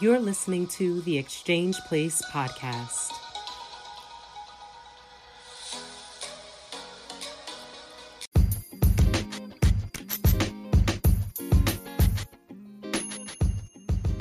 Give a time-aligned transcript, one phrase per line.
[0.00, 3.12] You're listening to the Exchange Place podcast.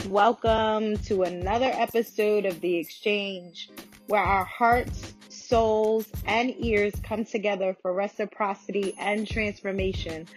[0.08, 3.72] Welcome to another episode of The Exchange,
[4.06, 10.28] where our hearts, souls, and ears come together for reciprocity and transformation.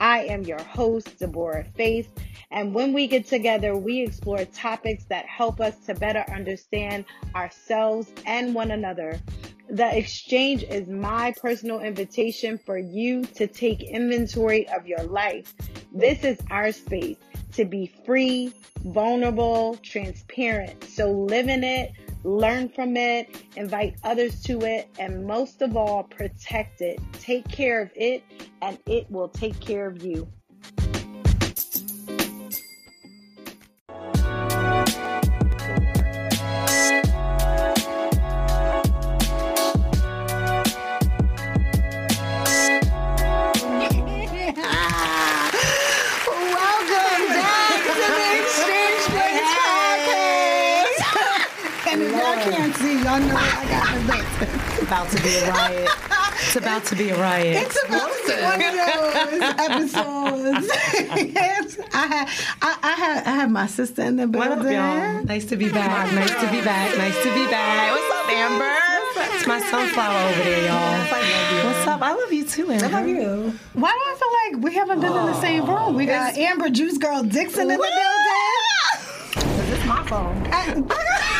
[0.00, 2.12] I am your host, Deborah Faith,
[2.50, 7.04] and when we get together, we explore topics that help us to better understand
[7.34, 9.20] ourselves and one another.
[9.68, 15.54] The exchange is my personal invitation for you to take inventory of your life.
[15.92, 17.16] This is our space
[17.54, 18.52] to be free,
[18.84, 20.84] vulnerable, transparent.
[20.84, 21.92] So live in it,
[22.26, 27.00] learn from it, invite others to it, and most of all, protect it.
[27.12, 28.24] Take care of it,
[28.62, 30.28] and it will take care of you.
[54.38, 54.82] Got the best.
[54.82, 55.88] About to be a riot.
[56.38, 57.66] It's about to be a riot.
[57.66, 60.66] It's about to be one of those episodes.
[61.34, 62.28] yes, I had,
[62.62, 64.50] I, I had, I had my sister in the building.
[64.50, 65.24] What up, y'all?
[65.24, 66.12] Nice to be back.
[66.12, 66.96] Nice to be back.
[66.98, 67.92] Nice to be back.
[67.92, 68.76] What's up, Amber?
[69.36, 71.66] It's my sunflower over there, y'all.
[71.66, 72.02] What's up?
[72.02, 72.84] I love you too, Amber.
[72.84, 73.58] I love you.
[73.72, 75.94] Why do I feel like we haven't been in the same room?
[75.94, 77.90] We got Amber Juice Girl Dixon in the
[79.36, 79.72] building.
[79.72, 80.46] It's my phone.
[80.52, 81.35] I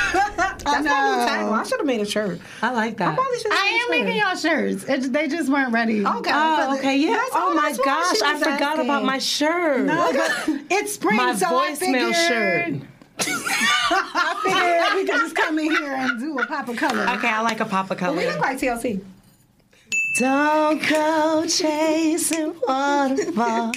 [0.73, 1.59] That's my new tagline.
[1.59, 2.41] I should have made a shirt.
[2.63, 3.13] I like that.
[3.13, 4.29] I, Probably should have I am made making shirt.
[4.29, 4.85] y'all shirts.
[5.07, 6.05] It, they just weren't ready.
[6.05, 6.31] Okay.
[6.35, 7.11] Oh, okay, yeah.
[7.11, 8.85] That's- Oh my gosh, I forgot asking.
[8.85, 9.87] about my shirt.
[9.87, 12.89] No, but it's spring, My so I voicemail figured, shirt.
[13.89, 17.03] I figured we could just come in here and do a pop of color.
[17.17, 18.17] Okay, I like a pop of color.
[18.17, 19.01] We look like TLC.
[20.19, 23.45] Don't go chasing waterfall.
[23.47, 23.75] All right.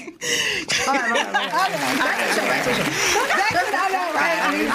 [0.87, 3.25] All right, show, back to the show.
[3.27, 4.39] That's what I know, right?
[4.45, 4.69] I mean,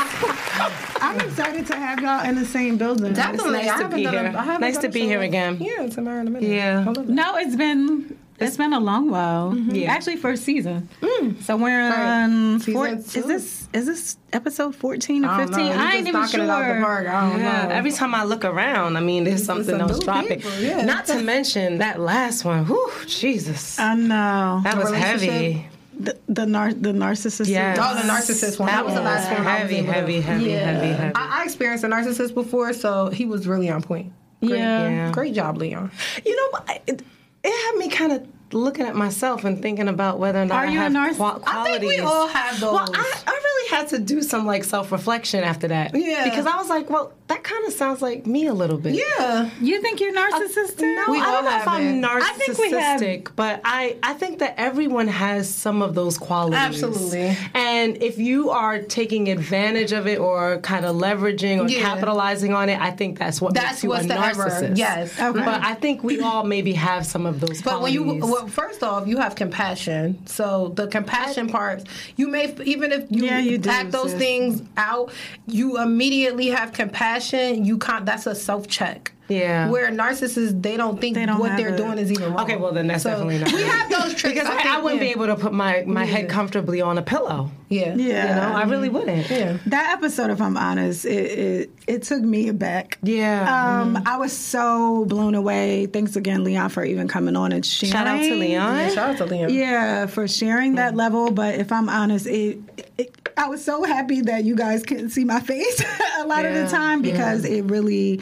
[1.00, 3.14] I'm excited to have y'all in the same building.
[3.14, 3.52] Definitely.
[3.52, 4.36] nice I to haven't be done here.
[4.36, 5.56] I haven't Nice to a be here in- again.
[5.58, 6.48] Yeah, Tamara in a minute.
[6.50, 6.80] Yeah.
[6.86, 7.08] I love it.
[7.08, 9.52] No, it's been it's been a long while.
[9.52, 9.74] Mm-hmm.
[9.74, 9.92] Yeah.
[9.92, 10.88] Actually, first season.
[11.00, 11.40] Mm.
[11.42, 15.56] So we're on Season four, is this is this episode fourteen or I don't know.
[15.56, 15.66] fifteen?
[15.66, 16.44] You I ain't just even knocking sure.
[16.44, 17.06] it out the park.
[17.08, 17.74] I don't Yeah, know.
[17.74, 20.42] every time I look around, I mean, there's something some else dropping.
[20.58, 20.82] yeah.
[20.84, 22.64] Not to mention that last one.
[22.66, 23.78] Whew, Jesus.
[23.78, 25.68] I know that was heavy.
[25.98, 27.48] the the, nar- the narcissist.
[27.48, 27.78] Yes.
[27.80, 28.66] Oh, the narcissist one.
[28.66, 29.46] That was the last one.
[29.46, 30.58] I was Heavy, able to- heavy, heavy, Yeah.
[30.72, 31.14] heavy, heavy.
[31.14, 34.12] I, I experienced a narcissist before, so he was really on point.
[34.40, 34.88] Great, Yeah.
[34.88, 35.12] Yeah.
[35.12, 35.90] Great job, Leon.
[36.26, 37.02] You know, I- it,
[37.44, 40.66] it had me kind of looking at myself and thinking about whether or not Are
[40.66, 42.72] I you a have narciss- qua- I think we all have those.
[42.72, 45.92] Well, I, I really had to do some like self reflection after that.
[45.94, 46.24] Yeah.
[46.24, 48.94] Because I was like, well, that kind of sounds like me a little bit.
[48.94, 49.48] yeah.
[49.58, 50.82] You think you're narcissistic?
[50.82, 52.04] No, We I don't know if have I'm it.
[52.06, 56.18] narcissistic, I think we have- but I, I think that everyone has some of those
[56.18, 56.58] qualities.
[56.58, 57.34] Absolutely.
[57.54, 61.80] And if you are taking advantage of it or kind of leveraging or Yeah.
[61.80, 64.76] capitalizing on it, I think that's what That's makes you what's a the ever- narcissist.
[64.76, 65.18] yes.
[65.18, 65.32] Okay.
[65.44, 67.64] But I think we all maybe have some of those qualities.
[67.64, 70.18] But when you, well, first off, you have compassion.
[70.26, 71.84] So the compassion part,
[72.16, 74.18] you may even if you, Yeah, you do, act those sis.
[74.18, 75.10] things out,
[75.46, 77.13] you immediately have compassion.
[77.22, 78.06] You can't.
[78.06, 79.12] That's a self check.
[79.28, 79.70] Yeah.
[79.70, 81.78] Where narcissists, they don't think They don't what they're it.
[81.78, 82.42] doing is even wrong.
[82.44, 83.52] Okay, well then that's So definitely not.
[83.52, 84.34] We have those tricks.
[84.34, 85.08] because I, think, I wouldn't yeah.
[85.08, 87.50] be able to put my, my head comfortably on a pillow.
[87.70, 87.94] Yeah.
[87.94, 88.28] Yeah.
[88.28, 89.30] You know, I really wouldn't.
[89.30, 89.56] Yeah.
[89.66, 92.98] That episode, if I'm honest, it it, it took me aback.
[93.02, 93.80] Yeah.
[93.80, 95.86] Um, I was so blown away.
[95.86, 97.92] Thanks again, Leon, for even coming on and sharing.
[97.92, 98.76] Shout out to Leon.
[98.76, 99.54] Yeah, shout out to Leon.
[99.54, 101.30] Yeah, for sharing that level.
[101.30, 102.58] But if I'm honest, it,
[102.98, 105.82] it I was so happy that you guys couldn't see my face
[106.18, 108.20] a lot of the time because it really.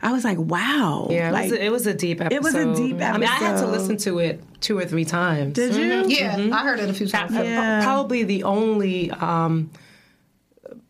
[0.00, 1.08] I was like, wow.
[1.10, 2.36] Yeah, it, like, was a, it was a deep episode.
[2.36, 3.14] It was a deep episode.
[3.14, 5.54] I mean, I had to listen to it two or three times.
[5.54, 5.90] Did you?
[5.90, 6.10] Mm-hmm.
[6.10, 6.52] Yeah, mm-hmm.
[6.52, 7.32] I heard it a few times.
[7.32, 7.82] Yeah.
[7.82, 9.70] Probably the only um,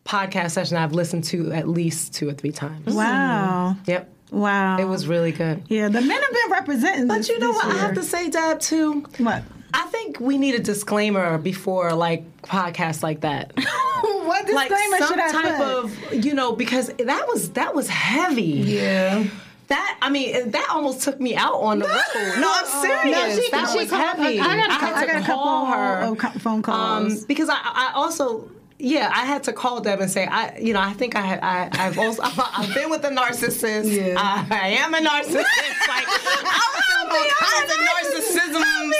[0.05, 2.93] podcast session I've listened to at least two or three times.
[2.93, 3.75] Wow.
[3.75, 3.89] Mm-hmm.
[3.89, 4.13] Yep.
[4.31, 4.77] Wow.
[4.77, 5.63] It was really good.
[5.69, 7.07] Yeah, the men have been representing.
[7.07, 7.75] But this, you know this what?
[7.75, 9.01] I have to say, Deb, too.
[9.17, 9.43] What?
[9.73, 13.51] I think we need a disclaimer before like podcasts like that.
[14.01, 15.67] what like disclaimer some should I type put?
[16.13, 18.43] of you know because that was that was heavy.
[18.43, 19.25] Yeah.
[19.67, 22.39] That I mean that almost took me out on the road.
[22.39, 23.05] No, I'm serious.
[23.15, 24.39] No, she- that she was called- heavy.
[24.39, 26.61] I got a had cou- to I got a call couple her of co- phone
[26.63, 27.13] calls.
[27.21, 28.49] um, because I, I also.
[28.81, 31.69] Yeah, I had to call Deb and say, I, you know, I think I, I
[31.73, 33.91] I've also, I've been with a narcissist.
[33.91, 34.15] Yeah.
[34.17, 35.33] I, I am a narcissist.
[35.35, 37.79] like, I was feeling all kinds of
[38.23, 38.93] narcissisms.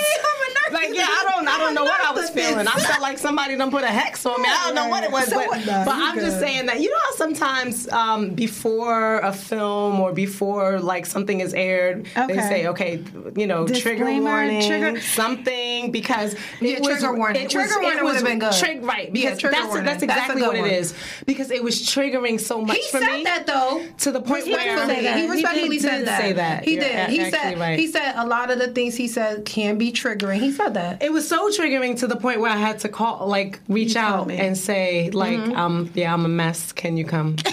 [0.80, 2.66] Like yeah, I don't I don't know what I was feeling.
[2.66, 4.48] I felt like somebody done put a hex on me.
[4.48, 6.90] I don't know what it was, So but, what- but I'm just saying that you
[6.90, 12.66] know how sometimes um, before a film or before like something is aired, they say
[12.68, 13.02] okay,
[13.36, 17.42] you know, trigger warning, trigger- something because Yeah, it was trigger warning.
[17.42, 18.52] It Trigger was, warning would've been good.
[18.52, 19.12] Trig- right?
[19.12, 19.84] Because trigger that's warning.
[19.86, 20.70] that's That's exactly good what it one.
[20.70, 20.94] is
[21.26, 23.24] because it was triggering so much He for said me.
[23.24, 23.84] that though.
[23.98, 25.16] to the point where Respectfully, that.
[25.16, 26.20] he He respectfully did said that.
[26.20, 26.64] say that.
[26.64, 26.94] He did.
[26.94, 27.78] a- He said right.
[27.78, 30.40] he said a lot of the things he said can be triggering.
[30.40, 31.02] He said that.
[31.02, 34.00] it was so triggering to the point where I had to call, like, reach You
[34.00, 34.36] out me.
[34.38, 36.72] and say, like, um, yeah, I'm a mess.
[36.72, 37.36] Can you come?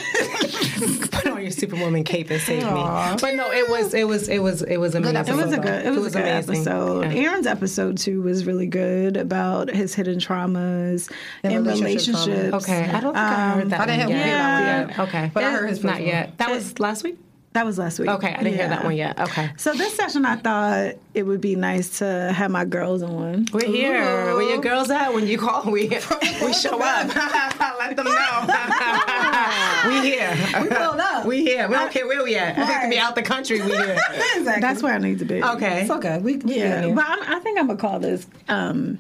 [1.12, 2.70] Put on your Superwoman cape and save me.
[2.70, 5.16] But no, it was, it was, it was, it was amazing.
[5.40, 5.86] It was a good.
[5.86, 6.56] It was, a good amazing.
[6.56, 7.02] episode.
[7.12, 7.22] Yeah.
[7.30, 11.12] Aaron's episode too was really good about his hidden traumas
[11.44, 12.64] And and relationship relationships.
[12.70, 13.80] Okay, I don't think I heard that.
[13.82, 14.28] I didn't one hear yet.
[14.28, 16.38] that one Yeah, Okay, But I heard his not first yet.
[16.38, 17.18] That was last week.
[17.58, 18.08] That was last week.
[18.08, 19.20] Okay, I didn't hear that one yet.
[19.20, 19.50] Okay.
[19.58, 23.48] So this session, I thought it would be nice to have my girls on.
[23.52, 24.36] We're here.
[24.36, 25.12] Where your girls at?
[25.12, 27.08] When you call, we we show up.
[27.80, 28.46] Let them know.
[29.88, 30.38] we here.
[30.62, 31.26] We pulled up.
[31.26, 31.68] We here.
[31.68, 32.60] We don't care where we at.
[32.60, 33.60] We could be out the country.
[33.60, 33.98] We here.
[34.44, 35.44] That's where I need to be.
[35.44, 35.82] Okay.
[35.82, 36.20] It's okay.
[36.20, 38.28] We we Yeah, in but I'm, I think I'm gonna call this.
[38.50, 39.00] Um,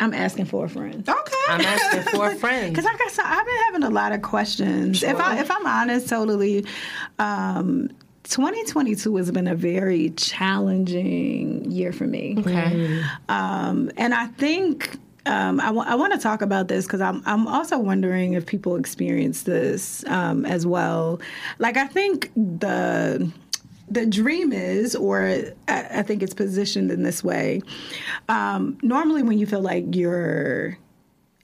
[0.00, 1.08] I'm asking for a friend.
[1.08, 1.36] Okay.
[1.48, 2.70] I'm asking for a friend.
[2.76, 5.02] Because like I said, I've been having a lot of questions.
[5.02, 6.64] If I if I'm honest, totally,
[7.18, 7.88] um,
[8.24, 12.36] 2022 has been a very challenging year for me.
[12.38, 13.02] Okay.
[13.28, 17.78] Um, and I think um, I want to talk about this because I'm I'm also
[17.78, 21.20] wondering if people experience this um, as well.
[21.58, 23.30] Like I think the
[23.88, 25.26] the dream is, or
[25.68, 27.62] I, I think it's positioned in this way.
[28.28, 30.78] Um, normally, when you feel like you're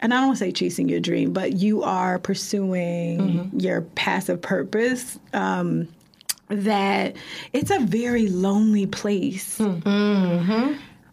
[0.00, 4.42] and I don't want to say chasing your dream, but you are pursuing your passive
[4.42, 5.18] purpose.
[5.32, 5.88] Um,
[6.48, 7.16] that
[7.52, 9.58] it's a very lonely place.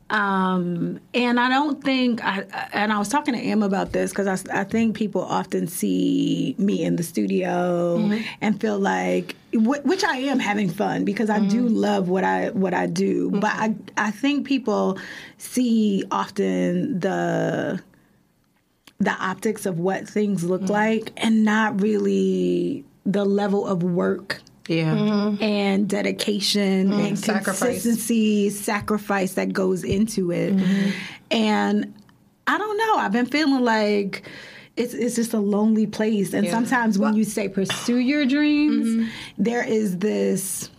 [0.09, 4.27] Um, and I don't think, I, and I was talking to Em about this because
[4.27, 8.21] I, I think people often see me in the studio mm-hmm.
[8.41, 11.75] and feel like, wh- which I am having fun because I do mm-hmm.
[11.75, 13.39] love what I what I do, mm-hmm.
[13.39, 14.97] but I I think people
[15.38, 17.81] see often the
[19.00, 24.94] the optics of what things look like and not really the level of work Yeah.
[24.95, 25.44] Mm-hmm.
[25.44, 27.00] and dedication mm-hmm.
[27.00, 27.60] and Sacrifice.
[27.60, 30.56] consistency, sacrifice that goes into it.
[30.56, 30.89] Mm-hmm.
[31.31, 31.94] And
[32.45, 32.95] I don't know.
[32.98, 34.30] I've been feeling like
[34.77, 36.33] it's it's just a lonely place.
[36.33, 40.69] And sometimes when you say pursue your dreams, there is this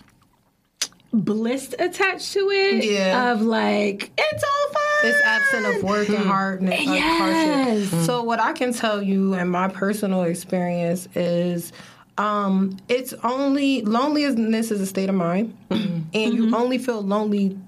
[1.12, 3.32] bliss attached to it Yeah.
[3.32, 5.10] of like it's all fun.
[5.10, 7.88] It's absent of work and hard like uh, Yes.
[7.90, 8.06] hardship.
[8.06, 11.72] So what I can tell you in my personal experience is
[12.20, 16.02] um, it's only loneliness is a state of mind, mm-hmm.
[16.12, 16.54] and you mm-hmm.
[16.54, 17.58] only feel lonely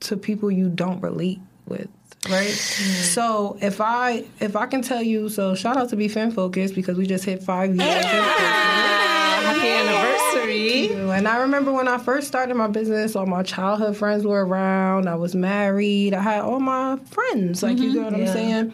[0.00, 1.88] to people you don't relate with.
[2.28, 3.02] Right, mm-hmm.
[3.02, 6.76] so if I if I can tell you, so shout out to Be Fin Focused
[6.76, 8.04] because we just hit five years.
[9.42, 11.10] Happy anniversary.
[11.10, 15.08] And I remember when I first started my business, all my childhood friends were around.
[15.08, 16.14] I was married.
[16.14, 17.62] I had all my friends.
[17.64, 18.72] Like, you get what I'm saying?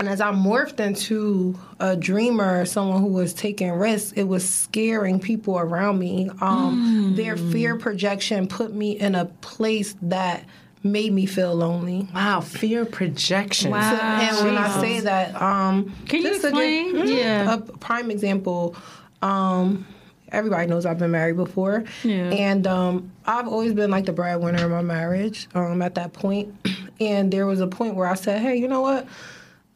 [0.00, 5.20] And as I morphed into a dreamer, someone who was taking risks, it was scaring
[5.20, 6.30] people around me.
[6.40, 10.44] Um, Their fear projection put me in a place that
[10.82, 12.08] made me feel lonely.
[12.14, 13.72] Wow, fear projection.
[13.72, 13.78] Wow.
[14.22, 16.94] And when I say that, um, Can you just to give- explain?
[16.94, 17.18] Mhm.
[17.18, 17.52] Yeah.
[17.54, 18.74] A prime example.
[19.20, 19.86] Um,
[20.32, 22.30] everybody knows I've been married before, Yeah.
[22.30, 25.46] and um, I've always been like the breadwinner in my marriage.
[25.54, 26.54] Um, at that point,
[27.00, 29.06] and there was a point where I said, "Hey, you know what?"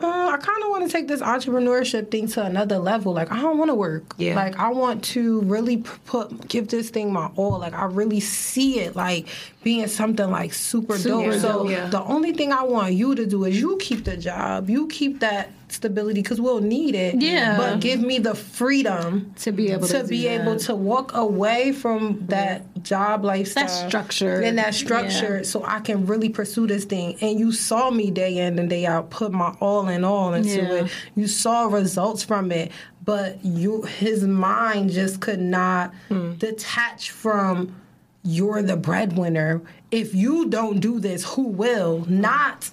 [0.04, 3.12] Uh, I kind of want to take this entrepreneurship thing to another level.
[3.12, 4.14] Like I don't want to work.
[4.18, 4.37] Yeah.
[4.37, 7.58] Like I want to really put give this thing my all.
[7.58, 9.28] Like I really see it like
[9.62, 11.40] being something like super, Super dope.
[11.40, 11.88] So yeah.
[11.88, 15.20] the only thing I want you to do is you keep the job, you keep
[15.20, 17.20] that stability because we'll need it.
[17.20, 17.56] Yeah.
[17.56, 20.60] But give me the freedom To be able to do be able that.
[20.62, 24.40] to walk away from that job lifestyle, structure.
[24.40, 25.42] and that structure, Yeah.
[25.42, 27.16] so I can really pursue this thing.
[27.20, 30.48] And you saw me day in and day out put my all in all into
[30.62, 30.84] Yeah.
[30.84, 30.90] it.
[31.14, 32.70] You saw results from it,
[33.04, 36.32] but you his mind just could not Hmm.
[36.34, 37.74] detach from
[38.22, 39.60] you're the breadwinner.
[39.90, 42.04] If you don't do this, who will?
[42.08, 42.70] Not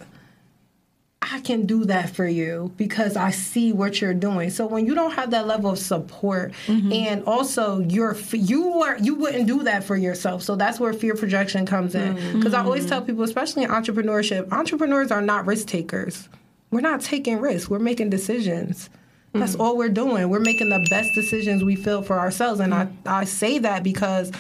[1.32, 4.50] I can do that for you because I see what you're doing.
[4.50, 6.92] So when you don't have that level of support, mm-hmm.
[6.92, 10.44] and also you're you are you wouldn't do that for yourself.
[10.44, 12.18] So that's where fear projection comes in.
[12.18, 12.34] Mm.
[12.34, 12.90] Because I always mm.
[12.90, 16.28] tell people, especially in entrepreneurship, entrepreneurs are not risk takers.
[16.70, 17.70] We're not taking risks.
[17.70, 18.90] We're making decisions.
[19.34, 19.62] That's mm.
[19.62, 20.28] all we're doing.
[20.28, 22.60] We're making the best decisions we feel for ourselves.
[22.60, 24.32] And I, I say that because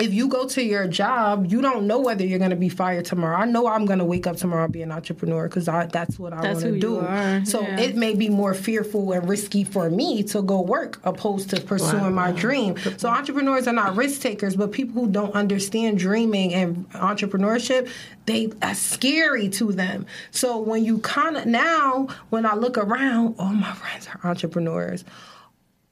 [0.00, 3.04] if you go to your job, you don't know whether you're going to be fired
[3.04, 3.36] tomorrow.
[3.36, 6.32] I know I'm going to wake up tomorrow and be an entrepreneur because that's what
[6.32, 7.00] I want to do.
[7.44, 7.80] So yeah.
[7.80, 12.14] it may be more fearful and risky for me to go work opposed to pursuing
[12.14, 12.76] my dream.
[12.96, 17.90] So entrepreneurs are not risk takers, but people who don't understand dreaming and entrepreneurship,
[18.26, 20.06] they are scary to them.
[20.30, 25.04] So when you kind of now, when I look around, all my friends are entrepreneurs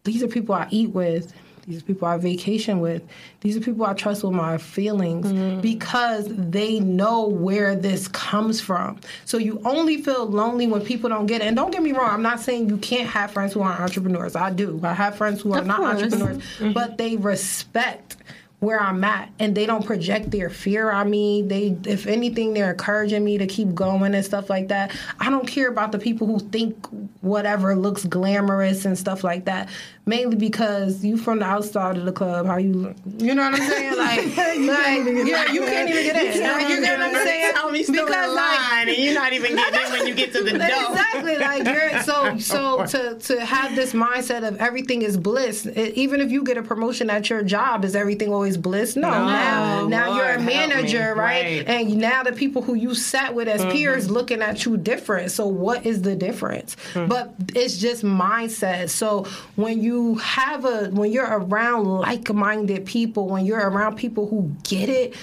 [0.06, 1.32] these are people I eat with.
[1.66, 3.02] These are people I vacation with.
[3.40, 5.60] These are people I trust with my feelings mm-hmm.
[5.60, 9.00] because they know where this comes from.
[9.24, 11.46] So you only feel lonely when people don't get it.
[11.46, 14.36] And don't get me wrong, I'm not saying you can't have friends who are entrepreneurs.
[14.36, 14.80] I do.
[14.84, 16.02] I have friends who are Of not course.
[16.02, 16.72] entrepreneurs, mm-hmm.
[16.72, 18.16] but they respect
[18.60, 21.42] where I'm at and they don't project their fear on me.
[21.42, 24.96] They if anything they're encouraging me to keep going and stuff like that.
[25.20, 26.86] I don't care about the people who think
[27.20, 29.68] whatever looks glamorous and stuff like that.
[30.06, 32.96] Mainly because you from the outside of the club, how you look.
[33.18, 33.86] You know what I'm saying?
[33.96, 36.42] Like, like yeah, you can't even get in.
[36.42, 37.54] Like, you get what I'm saying?
[37.54, 40.14] Tell me still Because, in like, line, and you're not even getting in when you
[40.14, 40.60] get to the door.
[40.60, 41.36] Exactly.
[41.38, 45.66] Like you're so so to to have this mindset of everything is bliss.
[45.66, 48.96] It, even if you get a promotion at your job, is everything always bliss?
[48.96, 49.08] No.
[49.08, 51.16] No, now now Lord, you're a manager, right?
[51.16, 51.66] Right.
[51.66, 51.70] Mm-hmm.
[51.90, 55.30] And now the people who you sat with as peers looking at you different.
[55.32, 56.76] So what is the difference?
[56.92, 57.06] Hmm.
[57.06, 58.90] But it's just mindset.
[58.90, 59.24] So
[59.54, 64.88] when you have a when you're around like-minded people, when you're around people who get
[64.90, 65.14] it,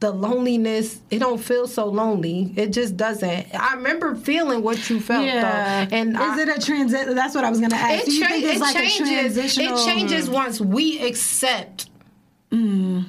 [0.00, 4.98] the loneliness it don't feel so lonely it just doesn't i remember feeling what you
[4.98, 5.84] felt Yeah.
[5.84, 7.14] though and is I, it a transit?
[7.14, 8.04] That's what I was going to ask.
[8.04, 9.76] it, Do you think it's it like changes a transitional?
[9.78, 11.89] it changes once we accept
[12.52, 13.06] Mm.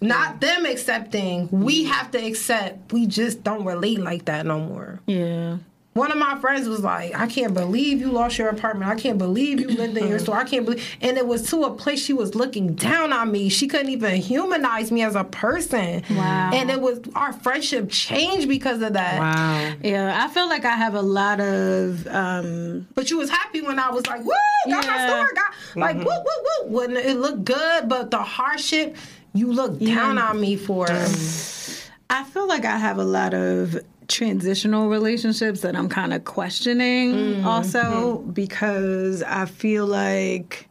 [0.00, 1.48] not them accepting.
[1.50, 2.92] We have to accept.
[2.92, 5.00] We just don't relate like that no more.
[5.06, 5.58] Yeah.
[5.94, 8.90] One of my friends was like, I can't believe you lost your apartment.
[8.90, 10.36] I can't believe you lived in your store.
[10.36, 10.82] I can't believe.
[11.02, 13.50] And it was to a place she was looking down on me.
[13.50, 16.02] She couldn't even humanize me as a person.
[16.10, 16.50] Wow.
[16.54, 19.18] And it was, our friendship changed because of that.
[19.20, 19.74] Wow.
[19.82, 23.78] Yeah, I feel like I have a lot of um But you was happy when
[23.78, 24.32] I was like, woo,
[24.68, 26.68] got my store, got, like, woo, woo, woo.
[26.74, 28.96] When it looked good, but the hardship,
[29.34, 30.86] you look down on me for.
[30.90, 33.78] I feel like I have a lot of
[34.12, 37.46] transitional relationships that I'm kind of questioning Mm-hmm.
[37.46, 40.68] also because I feel like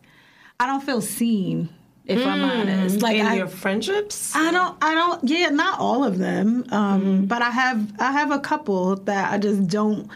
[0.59, 1.69] I don't feel seen
[2.05, 3.01] if I'm honest.
[3.01, 4.35] Like In I, your friendships?
[4.35, 6.65] I don't I don't yeah, not all of them.
[6.71, 7.25] Um Mm-hmm.
[7.25, 10.07] but I have I have a couple that I just don't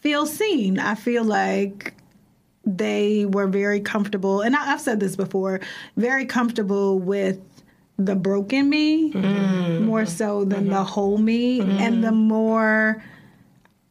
[0.00, 0.78] feel seen.
[0.78, 1.94] I feel like
[2.64, 5.60] they were very comfortable and I, I've said this before,
[5.96, 7.38] very comfortable with
[7.98, 9.84] the broken me mm-hmm.
[9.84, 10.84] more so than the mm-hmm.
[10.84, 11.60] whole me.
[11.60, 11.70] Mm-hmm.
[11.78, 13.02] And the more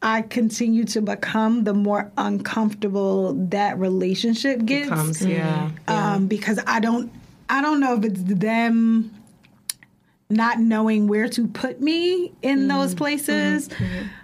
[0.01, 4.89] I continue to become, the more uncomfortable that relationship gets.
[4.89, 5.71] Comes, yeah.
[5.87, 7.11] um, because I don't
[7.49, 9.11] I don't know if it's them
[10.29, 13.69] not knowing where to put me in those places.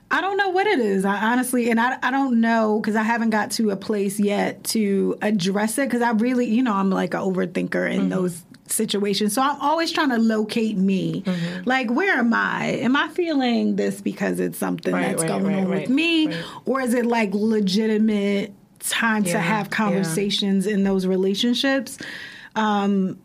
[0.09, 1.05] I don't know what it is.
[1.05, 4.63] I honestly, and I, I don't know because I haven't got to a place yet
[4.65, 5.87] to address it.
[5.87, 9.33] Because I really, you know, I'm like an overthinker in those situations.
[9.33, 11.23] So I'm always trying to locate me.
[11.65, 12.65] Like, where am I?
[12.81, 16.33] Am I feeling this because it's something Right, that's right, going right, on with me?
[16.65, 19.71] Or is it like legitimate time to Yeah, have yeah.
[19.71, 21.97] conversations in those relationships?
[22.55, 23.19] Um,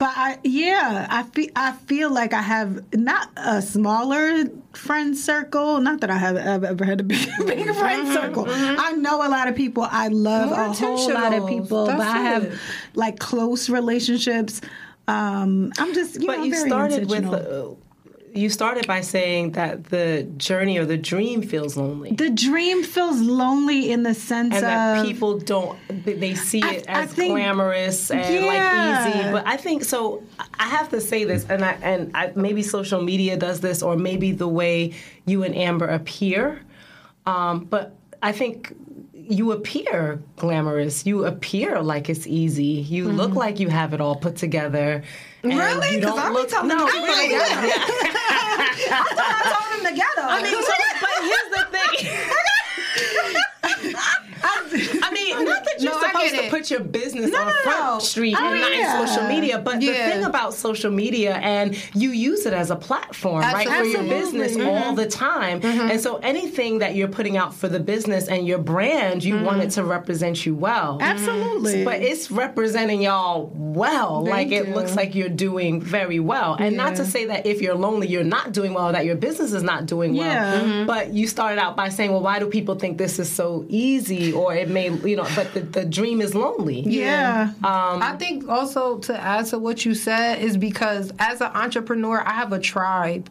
[0.00, 5.78] but I, yeah, I feel I feel like I have not a smaller friend circle.
[5.82, 7.78] Not that I have I've ever had a big, big mm-hmm.
[7.78, 8.46] friend circle.
[8.46, 8.80] Mm-hmm.
[8.80, 9.86] I know a lot of people.
[9.86, 12.58] I love More a whole lot of people, but That's I have it.
[12.94, 14.62] like close relationships.
[15.06, 17.76] Um, I'm just you but know you very started with.
[18.34, 22.12] You started by saying that the journey or the dream feels lonely.
[22.12, 26.84] The dream feels lonely in the sense and that of people don't they- see it
[26.88, 28.46] I as think- glamorous and Yeah.
[28.46, 29.32] like easy.
[29.32, 30.22] But i think so
[30.58, 33.96] i have to say this and i and I, maybe social media does this or
[33.96, 34.92] maybe the way
[35.26, 36.60] you and amber appear.
[37.26, 38.74] Um, but i think
[39.30, 44.16] you appear glamorous you appear like it's easy you look like you have it all
[44.16, 45.02] put together
[45.42, 45.56] Mm-hmm.
[45.58, 45.94] Really?
[45.96, 47.66] you 'Cause don't I be look telling no really together.
[47.66, 47.72] yeah.
[48.92, 48.94] I
[49.56, 50.26] told them together.
[50.28, 51.96] I mean, so, but here's the thing.
[55.02, 57.84] I mean, not that you're No, I supposed to put your business on no, front
[57.84, 57.98] no.
[57.98, 59.00] street Oh, and not yeah.
[59.00, 62.76] in social media, but the thing about social media and you use it as a
[62.76, 64.08] platform, right, for your Absolutely.
[64.20, 64.66] business Mhm.
[64.86, 65.60] all the time.
[65.64, 69.62] And so anything that you're putting out for the business and your brand, you want
[69.62, 70.98] it to represent you well.
[71.00, 71.84] absolutely.
[71.84, 74.24] But it's representing y'all well.
[74.24, 76.56] like it looks like you're doing very well.
[76.58, 79.52] And not to say that if you're lonely, you're not doing well, that your business
[79.52, 80.26] is not doing well.
[80.66, 80.84] Yeah.
[80.86, 84.32] But you started out by saying, well, why do people think this is so easy?
[84.32, 86.82] Or it may, you know, but the, the dream is lonely.
[86.82, 86.98] lonely.
[86.98, 87.52] Yeah.
[87.62, 92.20] Um, I think also to add to what you said is because as an entrepreneur,
[92.20, 93.30] I have a tribe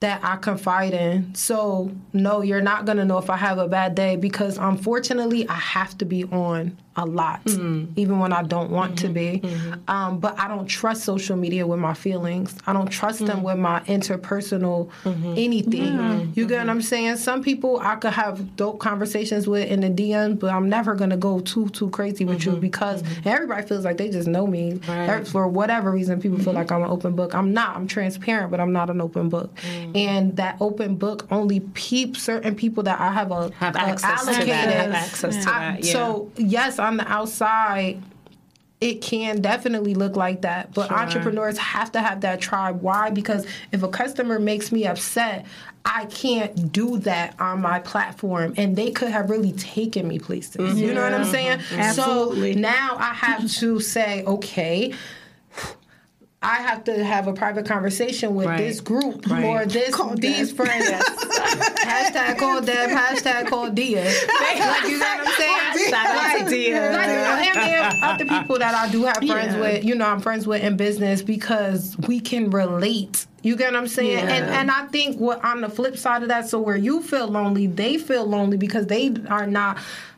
[0.00, 1.34] that I confide in.
[1.34, 5.48] So, no, you're not going to know if I have a bad day because unfortunately,
[5.48, 7.92] I have to be on a lot, mm-hmm.
[7.96, 9.14] even when I don't want to mm-hmm.
[9.14, 9.48] be.
[9.48, 9.90] Mm-hmm.
[9.90, 12.54] Um, but I don't trust social media with my feelings.
[12.66, 13.42] I don't trust them mm.
[13.44, 14.90] with my interpersonal
[15.36, 16.32] anything.
[16.34, 17.16] You get what I'm saying?
[17.16, 21.10] Some people I could have dope conversations with in the DM, but I'm never going
[21.10, 24.80] to go too, too crazy with you because everybody feels like they just know me.
[24.88, 25.26] Right.
[25.26, 27.34] For whatever reason, people feel like I'm an open book.
[27.34, 27.76] I'm not.
[27.76, 29.54] I'm transparent, but I'm not an open book.
[29.56, 29.96] Mm.
[29.96, 34.20] And that open book only peeps certain people that I have a Have a access
[34.20, 34.34] to that.
[34.34, 34.74] allocated.
[34.74, 35.84] Have access to I- that.
[35.84, 35.92] Yeah.
[35.92, 38.02] So yes, on the outside,
[38.80, 40.74] it can definitely look like that.
[40.74, 42.82] But entrepreneurs have to have that tribe.
[42.82, 43.10] Why?
[43.10, 45.46] Because if a customer makes me upset,
[45.84, 48.54] I can't do that on my platform.
[48.56, 50.80] And they could have really taken me places.
[50.80, 51.30] You know what I'm mm-hmm.
[51.30, 51.58] saying?
[51.58, 51.80] Mm-hmm.
[51.80, 52.54] Absolutely.
[52.54, 54.94] So now I have to say, okay.
[56.42, 58.58] I have to have a private conversation with Right.
[58.58, 59.44] this group Right.
[59.44, 60.90] or this these friends.
[60.90, 64.04] hashtag call Deb, hashtag call Dia.
[64.04, 65.88] like you know what I'm saying?
[65.90, 66.92] Shout out to Like, Dia.
[66.92, 69.60] like, you know, and then other people that I do have friends Yeah.
[69.60, 73.26] with, you know, I'm friends with in business because we can relate.
[73.42, 74.18] You get what I'm saying?
[74.18, 74.60] And Yeah.
[74.60, 77.66] and I think what on the flip side of that, so where you feel lonely,
[77.66, 80.11] they feel lonely because they are not A part of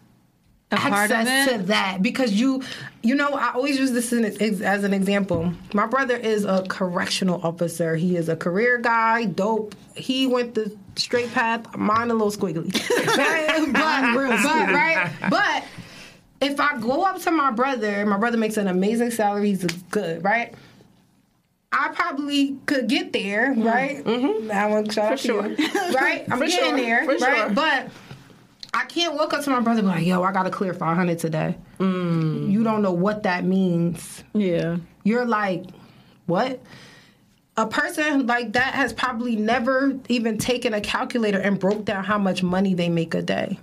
[0.72, 2.62] access to that because you
[3.02, 7.40] you know i always use this as, as an example my brother is a correctional
[7.42, 12.30] officer he is a career guy dope he went the straight path mine a little
[12.30, 12.72] squiggly
[13.72, 13.72] but,
[14.42, 15.64] but, right but
[16.40, 20.24] if i go up to my brother my brother makes an amazing salary he's good
[20.24, 20.54] right
[21.76, 24.04] I probably could get there, right?
[24.04, 24.46] Mm-hmm.
[24.46, 25.46] That one, shout out to sure.
[25.48, 25.56] you,
[25.92, 26.24] right?
[26.30, 26.76] I'm For getting sure.
[26.76, 27.36] there, For right?
[27.36, 27.50] sure.
[27.50, 27.88] But
[28.74, 30.74] I can't walk up to my brother and be like, yo, I got to clear
[30.74, 31.56] 500 today.
[31.78, 32.50] Mm.
[32.50, 34.24] You don't know what that means.
[34.34, 34.78] Yeah.
[35.04, 35.66] You're like,
[36.26, 36.60] what?
[37.56, 42.18] A person like that has probably never even taken a calculator and broke down how
[42.18, 43.60] much money they make a day.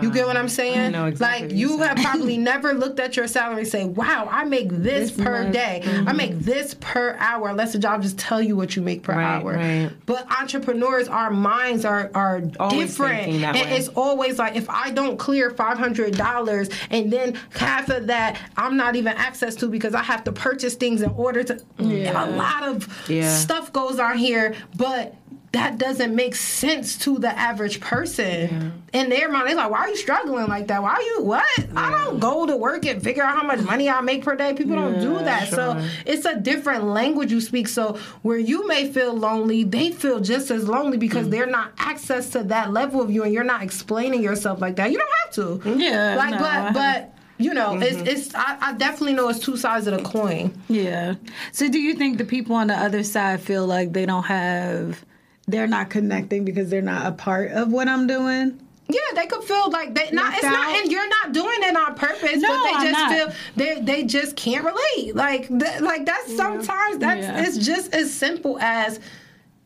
[0.00, 0.78] You get what I'm um, saying?
[0.78, 4.28] I know exactly like you have probably never looked at your salary and say, "Wow,
[4.30, 5.80] I make this, per much." day.
[5.84, 6.16] I mm-hmm.
[6.16, 9.40] make this per hour." Unless the job just tell you what you make per Right,
[9.42, 9.54] hour.
[9.54, 9.90] right.
[10.06, 13.76] But entrepreneurs, our minds are are Always different, that and way.
[13.76, 18.38] it's always like if I don't clear five hundred dollars and then half of that
[18.56, 21.60] I'm not even access to because I have to purchase things in order to.
[21.78, 22.24] Yeah.
[22.24, 23.34] A lot of Yeah.
[23.34, 25.14] stuff goes on here, but.
[25.52, 28.82] That doesn't make sense to the average person.
[28.92, 30.82] In their mind, they're like, "Why are you struggling like that?
[30.82, 31.46] Why are you what?
[31.74, 34.52] I don't go to work and figure out how much money I make per day.
[34.52, 35.48] People don't do that.
[35.48, 37.68] So it's a different language you speak.
[37.68, 41.30] So where you may feel lonely, they feel just as lonely because mm.
[41.30, 44.92] they're not access to that level of you, and you're not explaining yourself like that.
[44.92, 45.78] You don't have to.
[45.78, 47.14] Yeah, Like, no, but but.
[47.40, 48.06] You know, it's mm-hmm.
[48.08, 48.34] it's.
[48.34, 50.60] I, I definitely know it's two sides of the coin.
[50.68, 51.14] Yeah.
[51.52, 55.04] So do you think the people on the other side feel like they don't have
[55.48, 58.60] they're not connecting because they're not a part of what I'm doing?
[58.90, 60.32] Yeah, they could feel like they not.
[60.34, 62.36] It's Left not, and you're not doing it on purpose.
[62.36, 63.12] No, but they I'm just not.
[63.12, 65.14] feel they they just can't relate.
[65.14, 67.42] Like th- like that's sometimes that's Yeah.
[67.44, 68.98] it's just as simple as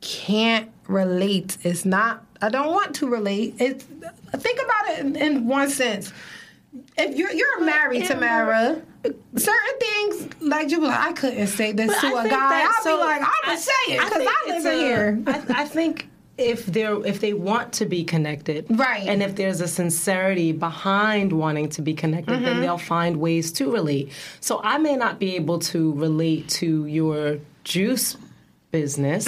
[0.00, 1.56] can't relate.
[1.62, 2.24] It's not.
[2.40, 3.54] I don't want to relate.
[3.58, 6.12] It's think about it in, in one sense.
[6.98, 8.80] If you're you're married, Tamara,
[9.36, 12.62] certain things like you like, I couldn't say this to I a guy.
[12.66, 15.22] I'll so, be like, I'm gonna say it because I, live in here.
[15.26, 19.06] I, I think if they're if they want to be connected, Right.
[19.08, 22.44] and if there's a sincerity behind wanting to be connected, Mm-hmm.
[22.44, 24.12] then they'll find ways to relate.
[24.40, 28.16] So I may not be able to relate to your juice
[28.70, 29.26] business,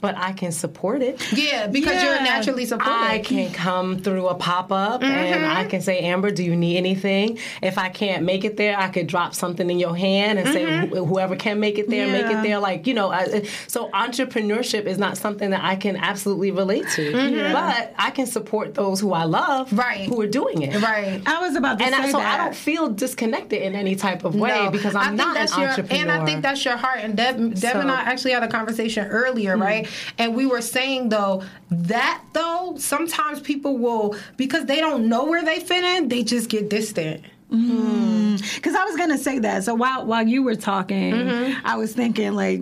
[0.00, 1.18] but I can support it.
[1.18, 1.36] Mm-hmm.
[1.36, 2.92] Yeah, because you're naturally supportive.
[2.94, 5.12] I can come through a pop up and
[5.44, 5.68] I mm-hmm.
[5.70, 7.38] can say, Amber, do you need anything?
[7.62, 10.64] If I can't make it there, I could drop something in your hand and say,
[10.64, 10.94] mm-hmm.
[10.94, 12.58] "Wh- whoever can make it there, make it there.
[12.58, 17.12] Like, you know, I, so entrepreneurship is not something that I can absolutely relate to,
[17.12, 17.52] mm-hmm.
[17.52, 20.08] but I can support those who I love Right.
[20.08, 20.80] who are doing it.
[20.82, 21.22] right.
[21.26, 22.40] I was about to And say I, so that.
[22.40, 25.34] I don't feel disconnected in any type of way No, because I I'm think not
[25.34, 26.02] that's an your, entrepreneur.
[26.02, 27.00] And I think that's your heart.
[27.00, 29.88] And Deb, Deb So- and I actually had a conversation earlier, right?
[30.18, 35.44] And we were saying though that though sometimes people will because they don't know where
[35.44, 37.22] they fit in, they just get distant.
[37.50, 39.64] Because I was gonna say that.
[39.64, 41.66] So while while you were talking, Mm-hmm.
[41.66, 42.60] I was thinking like,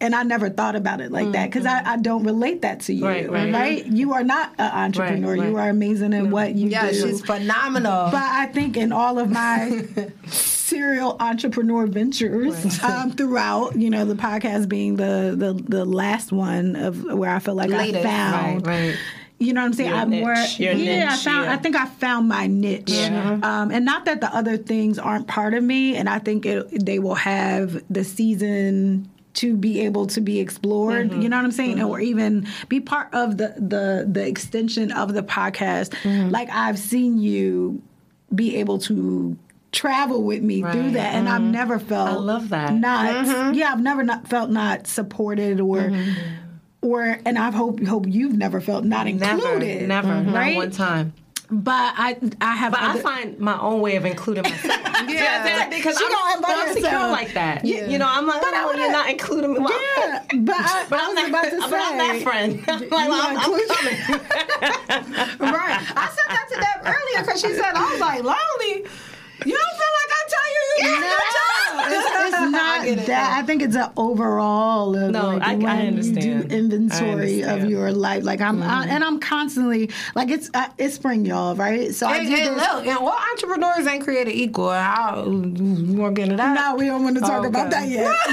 [0.00, 2.92] and I never thought about it like that because I, I don't relate that to
[2.92, 3.04] you.
[3.04, 3.32] Mm-hmm.
[3.32, 3.86] Right, right.
[3.86, 5.30] You are not an entrepreneur.
[5.32, 5.48] Right, right.
[5.48, 6.94] You are amazing in what you Yeah, do.
[7.00, 8.10] she's phenomenal.
[8.10, 9.84] But I think in all of my
[10.26, 16.76] serial entrepreneur ventures um, throughout, you know, the podcast being the, the the last one
[16.76, 18.96] of where I feel like Latest, I found right, right.
[19.38, 19.90] You know what I'm saying?
[19.90, 21.10] Your I'm more your yeah.
[21.12, 21.52] I found yeah.
[21.52, 22.84] I think I found my niche.
[22.88, 23.38] Yeah.
[23.42, 26.84] Um, and not that the other things aren't part of me, and I think it,
[26.84, 31.10] they will have the season to be able to be explored.
[31.10, 31.20] Mm-hmm.
[31.20, 35.12] You know what I'm saying, or even be part of the the the extension of
[35.12, 35.90] the podcast.
[35.90, 36.30] Mm-hmm.
[36.30, 37.82] Like I've seen you
[38.34, 39.36] be able to
[39.72, 42.72] travel with me through that and I've never felt I love that.
[42.72, 45.90] not yeah I've never not felt not supported or
[46.86, 50.70] or and I hope hope you've never felt not Never, included never, not right one
[50.70, 51.12] time.
[51.50, 54.80] but I I have But other, I find my own way of including myself.
[55.08, 57.64] yeah, because She I'm, gonna invite I'm secure like that.
[57.64, 57.86] Yeah.
[57.86, 59.58] You know, I'm like, But I oh, wanna- you're not including me.
[59.60, 62.50] Well, yeah but I, But I I'm not, about to but say I'm that friend.
[62.68, 63.98] like, well, I'm, I'm coming.
[65.54, 65.80] right.
[65.96, 68.86] I said that to Deb earlier because she said I was like lonely.
[69.44, 73.38] You don't feel like I tell you you no, it's, it's not it, that.
[73.42, 76.48] I think it's an overall of No, like I- I when you understand.
[76.48, 78.24] do inventory I of your life.
[78.24, 81.94] Like I'm, I, and I'm constantly like it's uh, it's spring, y'all, right?
[81.94, 82.68] So I do and this.
[82.72, 84.68] look, and all entrepreneurs ain't created equal.
[84.68, 86.54] I, you want to get into that?
[86.54, 88.14] No, we don't want to talk Oh, about that yet.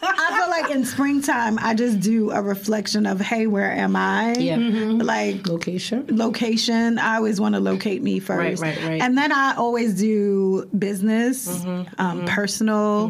[0.00, 3.96] But I feel like in springtime, I just do a reflection of, hey, where am
[3.96, 4.32] I?
[4.34, 4.56] Yeah.
[4.56, 6.06] Like Location.
[6.10, 6.98] location.
[6.98, 8.62] I always want to locate me first.
[8.62, 9.02] right, right.
[9.02, 13.08] And then I always do business, um, personal.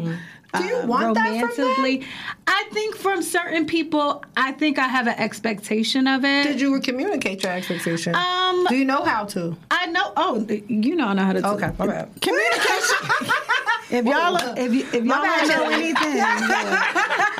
[0.53, 1.67] Do you uh, want that from them?
[1.67, 2.07] romantically.
[2.47, 6.43] I think from certain people, I think I have an expectation of it.
[6.43, 8.15] Did you communicate your expectation?
[8.15, 9.55] Um, Do you know how to?
[9.69, 10.11] I know.
[10.17, 11.47] Oh, you know, I know how to.
[11.49, 12.09] Okay, my bad.
[12.21, 12.97] Communication.
[13.91, 16.19] if y'all, if you, if y'all don't know anything.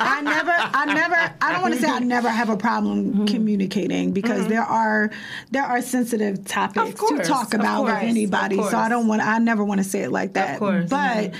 [0.02, 3.24] I never, I never, I don't want to say I never have a problem Mm-hmm.
[3.26, 5.10] communicating because there are
[5.50, 8.56] there are sensitive topics course, to talk about with anybody.
[8.56, 10.58] So I don't want, I never want to say it like that.
[10.58, 11.34] course, but.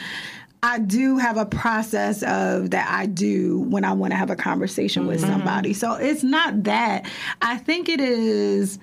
[0.62, 4.37] I do have a process of that I do when I want to have a
[4.37, 5.31] conversation with Mm-hmm.
[5.33, 5.73] somebody.
[5.73, 7.07] So it's not that.
[7.40, 8.79] I think it is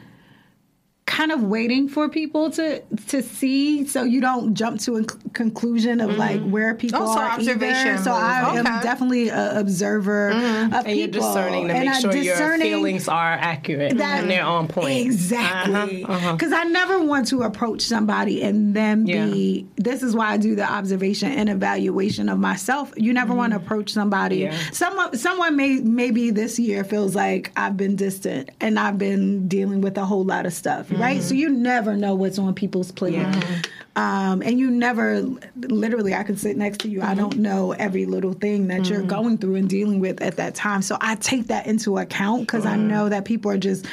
[1.17, 5.03] kind of waiting for people to to see so you don't jump to a
[5.41, 8.03] conclusion of like where people Oh, so are observation either.
[8.03, 8.21] so mode.
[8.21, 12.15] i am definitely an observer of And people you're discerning to And make I'm sure
[12.15, 14.95] your feelings are accurate that- and they're on point.
[15.08, 16.03] Exactly.
[16.03, 16.34] Uh-huh, uh-huh.
[16.34, 19.65] Because I never want to approach somebody and then be.
[19.75, 22.93] This is why I do the observation and evaluation of myself.
[22.97, 24.41] You never want to approach somebody.
[24.41, 24.53] Mm-hmm.
[24.53, 24.71] Yeah.
[24.71, 29.82] Someone, someone may maybe this year feels like I've been distant and I've been dealing
[29.82, 31.07] with a whole lot of stuff, right?
[31.22, 33.15] So you never know what's on people's plate.
[33.15, 33.62] Mm-hmm.
[34.02, 35.22] Um, and you never,
[35.56, 37.02] literally, I could sit next to you.
[37.02, 37.20] I Mm-hmm.
[37.20, 40.82] don't know every little thing that you're going through and dealing with at that time.
[40.84, 43.88] So I take that into account because I know that people are just,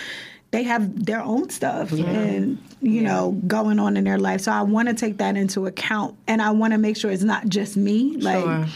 [0.51, 4.43] they have their own stuff and, you know, going on in their life.
[4.43, 7.23] So I want to take that into account and I want to make sure it's
[7.23, 8.17] not just me.
[8.19, 8.67] Like, Sure.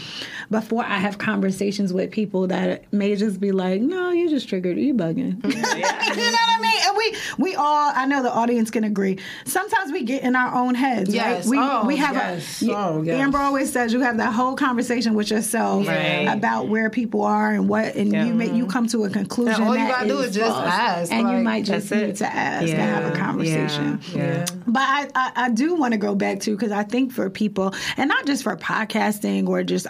[0.49, 4.77] Before I have conversations with people that may just be like, no, you just triggered,
[4.77, 5.35] you bugging.
[5.41, 5.49] Mm-hmm.
[6.19, 6.81] you know what I mean?
[6.87, 9.19] And we we all, I know the audience can agree.
[9.45, 11.45] Sometimes we get in our own heads, Yes.
[11.45, 11.49] right?
[11.51, 12.61] We Oh, we have yes.
[12.63, 12.75] a.
[12.75, 13.19] Oh, yes.
[13.19, 16.25] Amber always says you have that whole conversation with yourself Right.
[16.25, 18.25] about where people are and what, and Yeah.
[18.25, 19.55] you make you come to a conclusion.
[19.55, 20.65] And all you gotta do is just false.
[20.67, 22.15] ask, and you might just need it.
[22.17, 23.99] to ask and have a conversation.
[24.13, 24.17] Yeah.
[24.17, 24.45] yeah.
[24.67, 27.73] But I, I, I do want to go back to because I think for people,
[27.97, 29.87] and not just for podcasting or just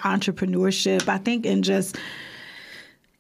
[0.54, 1.98] entrepreneurship, I think in just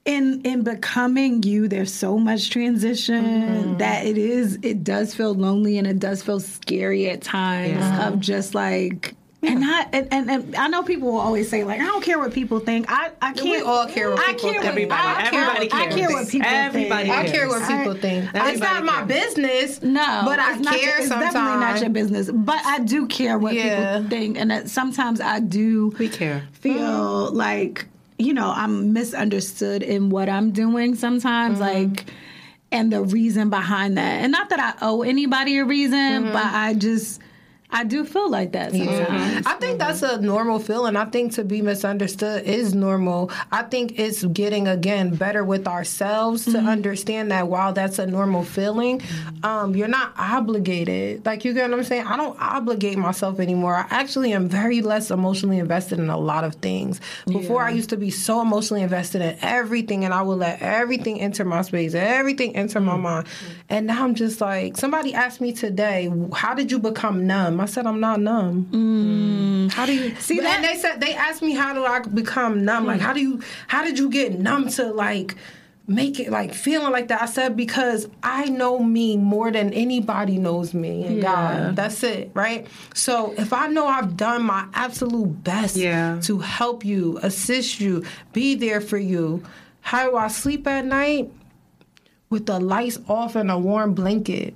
[0.06, 3.78] in in becoming you, there's so much transition Mm-hmm.
[3.78, 8.08] that it is it does feel lonely and it does feel scary at times Yeah.
[8.08, 9.16] of just like.
[9.42, 12.20] And I and, and, and I know people will always say like I don't care
[12.20, 12.88] what people think.
[12.92, 13.46] I, I can't.
[13.46, 14.64] We all care what I people care think.
[14.64, 17.18] what- Everybody- I care- everybody I care what people Everybody think.
[17.18, 17.80] I care what cares.
[17.80, 18.26] people think.
[18.26, 19.34] it's Everybody not my cares.
[19.36, 19.82] business.
[19.82, 21.34] No, but I not care it's sometimes.
[21.34, 22.30] definitely not your business.
[22.30, 24.00] But I do care what Yeah.
[24.00, 25.94] people think, and that sometimes I do.
[25.98, 26.44] We care.
[26.52, 26.74] Feel
[27.28, 27.36] mm-hmm.
[27.38, 27.86] like
[28.18, 31.86] you know I'm misunderstood in what I'm doing sometimes, mm-hmm.
[31.94, 32.06] like,
[32.74, 34.22] and the reason behind that.
[34.22, 36.56] And not that I owe anybody a reason, but mm-hmm.
[36.56, 37.22] I just
[37.72, 39.46] I do feel like that sometimes.
[39.46, 40.96] I think that's a normal feeling.
[40.96, 43.32] I think to be misunderstood is normal.
[43.52, 48.44] I think it's getting again better with ourselves to understand that while that's a normal
[48.44, 49.02] feeling,
[49.44, 51.26] um, you're not obligated.
[51.26, 52.08] Like you get what I'm saying?
[52.08, 53.76] I don't obligate myself anymore.
[53.76, 57.00] I actually am very less emotionally invested in a lot of things.
[57.28, 61.22] Before I used to be so emotionally invested in everything and I would let everything
[61.22, 63.28] enter my space, everything enter my mind.
[63.72, 67.60] And now I'm just like somebody asked me today, how did you become numb?
[67.62, 68.68] I said I'm not numb.
[68.72, 69.72] Mm.
[69.72, 72.66] How do you see that- And they said they asked me how do I become
[72.66, 72.86] numb?
[72.86, 75.36] Like how do you how did you get numb to like
[75.86, 77.22] make it like feeling like that?
[77.22, 81.22] I said because I know me more than anybody knows me and Yeah.
[81.68, 81.76] God.
[81.76, 82.66] That's it, right?
[82.96, 86.20] So if I know I've done my absolute best Yeah.
[86.24, 88.04] to help you, assist you,
[88.34, 89.44] be there for you,
[89.82, 91.32] how do I sleep at night?
[92.30, 94.54] With the lights off and a warm blanket.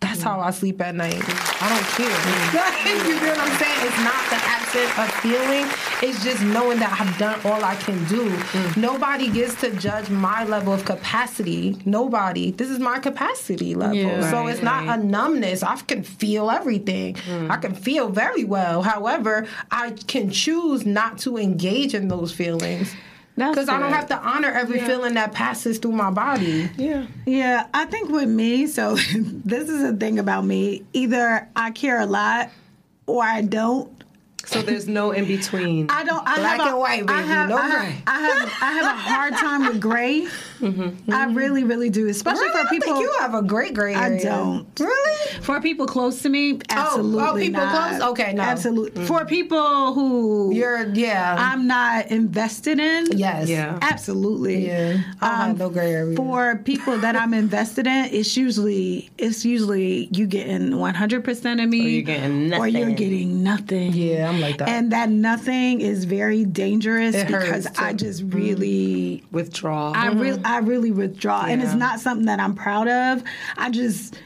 [0.00, 1.14] That's how I sleep at night.
[1.14, 2.10] I don't care.
[2.10, 3.06] Mm.
[3.08, 3.86] you know what I'm saying?
[3.86, 5.66] It's not the absence of feeling.
[6.02, 8.28] It's just knowing that I've done all I can do.
[8.28, 8.76] Mm.
[8.78, 11.76] Nobody gets to judge my level of capacity.
[11.84, 12.50] Nobody.
[12.50, 13.94] This is my capacity level.
[13.94, 14.28] Yeah.
[14.28, 14.98] so Right, it's not right.
[14.98, 15.62] a numbness.
[15.62, 17.14] I can feel everything.
[17.14, 17.50] Mm.
[17.50, 18.82] I can feel very well.
[18.82, 22.92] However, I can choose not to engage in those feelings.
[23.36, 26.68] That's Because I don't have to honor every feeling that passes through my body.
[26.76, 27.06] Yeah.
[27.24, 30.84] Yeah, I think with me, so this is a thing about me.
[30.92, 32.50] Either I care a lot
[33.06, 33.90] or I don't.
[34.44, 35.88] So there's no in between.
[35.88, 36.26] I don't.
[36.26, 38.02] I Black have a, and white, I baby, have, no I have, gray.
[38.06, 40.26] I have, I have a hard time with gray.
[40.62, 41.12] Mm-hmm.
[41.12, 42.62] I really, really do, especially Really?
[42.62, 42.92] for people.
[42.92, 44.66] I think you have a great gray I don't.
[44.78, 45.40] Really?
[45.42, 47.88] For people close to me, oh, oh, absolutely For people not.
[47.90, 48.10] close?
[48.10, 48.42] Okay, no.
[48.42, 49.02] absolutely.
[49.02, 49.06] Mm.
[49.06, 51.36] For people who You're yeah.
[51.38, 53.48] I'm not invested in, yes.
[53.48, 53.78] Yeah.
[53.82, 54.66] absolutely.
[54.66, 55.02] Yeah.
[55.20, 56.16] I don't have um, no gray area.
[56.16, 61.68] For people that I'm invested in, it's usually it's usually you getting 100 percent of
[61.68, 63.92] me, Or you're getting nothing, or you're getting nothing.
[63.92, 64.68] Yeah, I'm like that.
[64.68, 67.72] And that nothing is very dangerous It because too.
[67.72, 67.84] Mm-hmm.
[67.84, 68.34] I just mm.
[68.34, 69.92] really, Withdraw.
[69.92, 70.46] I really, mm-hmm.
[70.52, 73.22] I really withdraw, and it's not something that I'm proud of.
[73.56, 74.18] I just.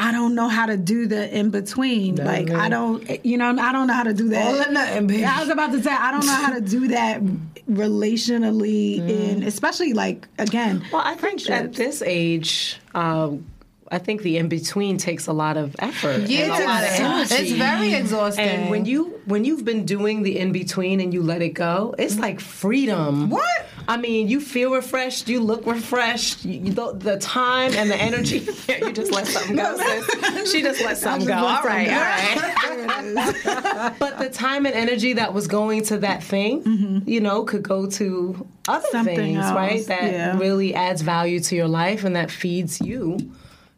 [0.00, 2.14] I don't know how to do the in between.
[2.14, 2.56] like no.
[2.56, 4.46] I don't, you know, I don't know how to do that.
[4.46, 5.24] All or nothing, baby.
[5.24, 7.20] I was about to say I don't know how to do that
[7.68, 9.08] relationally Mm.
[9.08, 10.84] in, especially like again.
[10.92, 13.44] well, I think at this age, um,
[13.90, 16.28] I think the in between takes a lot of effort.
[16.28, 17.34] yeah, and a lot of it's, energy.
[17.34, 18.44] it's very exhausting.
[18.46, 21.94] And when you when you've been doing the in between and you let it go,
[21.98, 23.30] it's like freedom.
[23.30, 23.66] What?
[23.88, 26.44] I mean, you feel refreshed, you look refreshed.
[26.44, 28.40] You, the, the time and the energy.
[28.68, 29.78] you just let something go.
[30.02, 30.52] sis.
[30.52, 31.34] She just let something go.
[31.34, 31.94] let All right, go.
[31.94, 33.94] all right.
[33.98, 37.88] but the time and energy that was going to that thing, you know, could go
[37.88, 39.86] to other Something things, else, right?
[39.86, 40.38] That yeah.
[40.38, 43.32] really adds value to your life and that feeds you.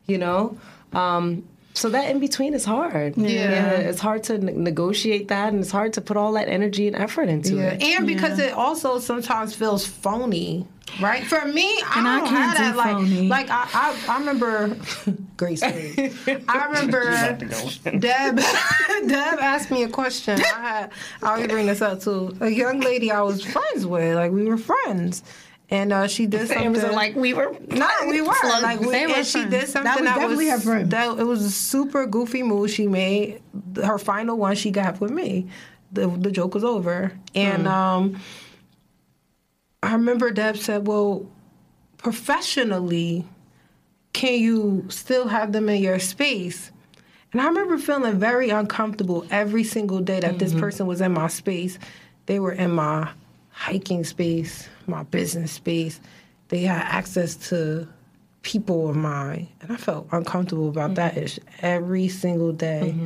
[0.06, 0.58] You know.
[0.92, 1.48] Um,
[1.80, 3.16] so that in between is hard.
[3.16, 3.70] Yeah.
[3.90, 6.94] it's hard to ne- negotiate that, and it's hard to put all that energy and
[6.96, 7.82] effort into Yeah, it.
[7.82, 10.66] and because it also sometimes feels phony,
[11.00, 11.24] right?
[11.24, 12.72] For me, I And I don't can't have that.
[12.72, 13.28] do Like, phony.
[13.28, 14.76] like I, I, I remember.
[15.36, 15.60] Grace.
[15.60, 16.12] story.
[16.48, 17.00] I remember
[17.98, 18.36] Deb.
[18.36, 20.38] Deb asked me a question.
[20.38, 20.90] I had.
[21.22, 22.36] I'll bring this up too.
[22.40, 25.22] A young lady I was friends with, like we were friends,
[25.70, 26.66] and uh, she did something.
[26.66, 27.56] It was like we were.
[27.68, 28.62] No, we were Slugs.
[28.62, 29.50] like we, They were and she friends.
[29.50, 30.90] did That something was that was, her friend.
[30.90, 33.40] that it was a super goofy move she made.
[33.82, 35.48] Her final one she got with me.
[35.92, 38.20] The the joke was over, and um,
[39.82, 41.28] I remember Deb said, "Well,
[41.98, 43.24] professionally,
[44.12, 46.70] can you still have them in your space?"
[47.32, 51.28] And I remember feeling very uncomfortable every single day that this person was in my
[51.28, 51.78] space.
[52.26, 53.10] They were in my
[53.60, 56.00] hiking space, my business space.
[56.48, 57.86] They had access to
[58.40, 59.48] people of mine.
[59.60, 62.96] And I felt uncomfortable about that ish every single day.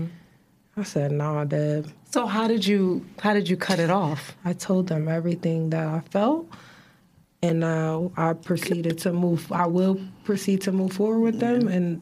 [0.77, 1.91] I said, nah, Deb.
[2.11, 4.37] So how did you how did you cut it off?
[4.45, 6.47] I told them everything that I felt.
[7.43, 9.51] And uh, I proceeded to move.
[9.51, 12.01] I will proceed to move forward with them, and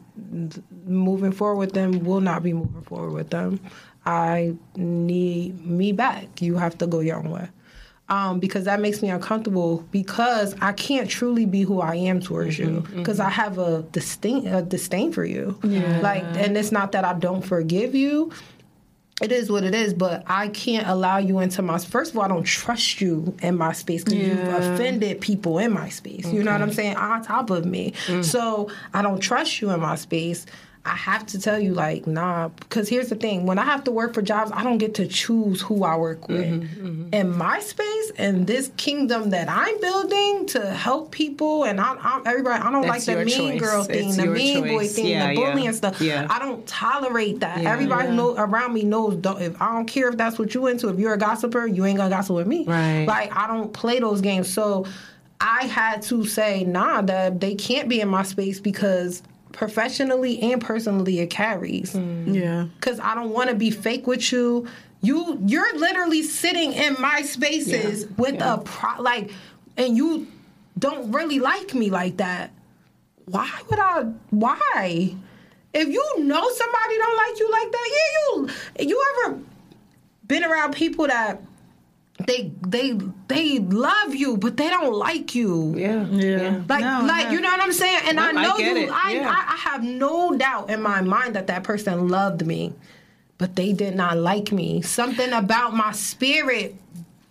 [0.85, 3.59] moving forward with them will not be moving forward with them.
[4.05, 6.41] I need me back.
[6.41, 7.49] You have to go your own way.
[8.09, 12.57] Um, because that makes me uncomfortable because I can't truly be who I am towards
[12.57, 12.97] mm-hmm, you mm-hmm.
[12.97, 15.57] because I have a disdain a disdain for you.
[15.63, 16.01] Yeah.
[16.01, 18.31] Like, and it's not that I don't forgive you
[19.21, 21.77] it is what it is, but I can't allow you into my.
[21.77, 25.71] First of all, I don't trust you in my space because you've offended people in
[25.71, 26.25] my space.
[26.25, 26.95] You know what I'm saying?
[26.95, 28.25] On top of me, mm.
[28.25, 30.45] so I don't trust you in my space.
[30.85, 33.91] I have to tell you, like, nah, because here's the thing: when I have to
[33.91, 36.77] work for jobs, I don't get to choose who I work mm-hmm, with.
[36.77, 37.13] Mm-hmm.
[37.13, 42.27] In my space, and this kingdom that I'm building to help people, and I, I'm
[42.27, 42.61] everybody.
[42.61, 43.61] I don't That's like the mean choice.
[43.61, 45.51] girl thing, It's the mean boy thing, Yeah, the yeah.
[45.51, 46.01] bullying stuff.
[46.01, 46.27] Yeah.
[46.29, 47.61] I don't tolerate that.
[47.61, 47.71] Yeah.
[47.71, 48.15] Everybody Yeah.
[48.15, 49.15] know around me knows.
[49.15, 50.89] Don't, if I don't care if that's what you into.
[50.89, 52.65] If you're a gossiper, you ain't gonna gossip with me.
[52.65, 53.05] Right.
[53.05, 54.51] Like I don't play those games.
[54.51, 54.85] So
[55.39, 60.59] I had to say, nah, that they can't be in my space because professionally and
[60.61, 61.93] personally it carries.
[61.93, 62.35] Mm.
[62.35, 62.65] Yeah.
[62.81, 64.67] Cause I don't want to be fake with you.
[65.01, 68.07] You you're literally sitting in my spaces Yeah.
[68.17, 68.55] with Yeah.
[68.55, 69.31] a pro like,
[69.77, 70.27] and you
[70.77, 72.51] don't really like me like that.
[73.25, 74.03] Why would I?
[74.31, 75.15] Why?
[75.73, 78.35] If you know somebody don't like you like that, yeah,
[78.85, 79.39] you you ever
[80.27, 81.41] been around people that
[82.27, 82.93] they they
[83.27, 85.73] they love you but they don't like you.
[85.77, 86.05] Yeah.
[86.07, 86.61] Yeah.
[86.69, 87.31] Like, No, like no.
[87.33, 87.99] you know what I'm saying?
[88.05, 88.83] And I No, I know get you.
[88.83, 88.89] it.
[88.91, 89.29] I, Yeah.
[89.29, 92.73] I I have no doubt in my mind that that person loved me,
[93.37, 94.81] but they did not like me.
[94.81, 96.75] Something about my spirit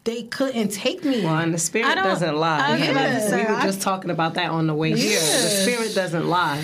[0.05, 1.25] they couldn't take me.
[1.25, 2.59] Well, and the spirit doesn't lie.
[2.73, 2.91] I Yeah.
[2.91, 5.21] about to say, we were I- just talking about that on the way here.
[5.21, 5.27] The
[5.63, 6.61] spirit doesn't lie.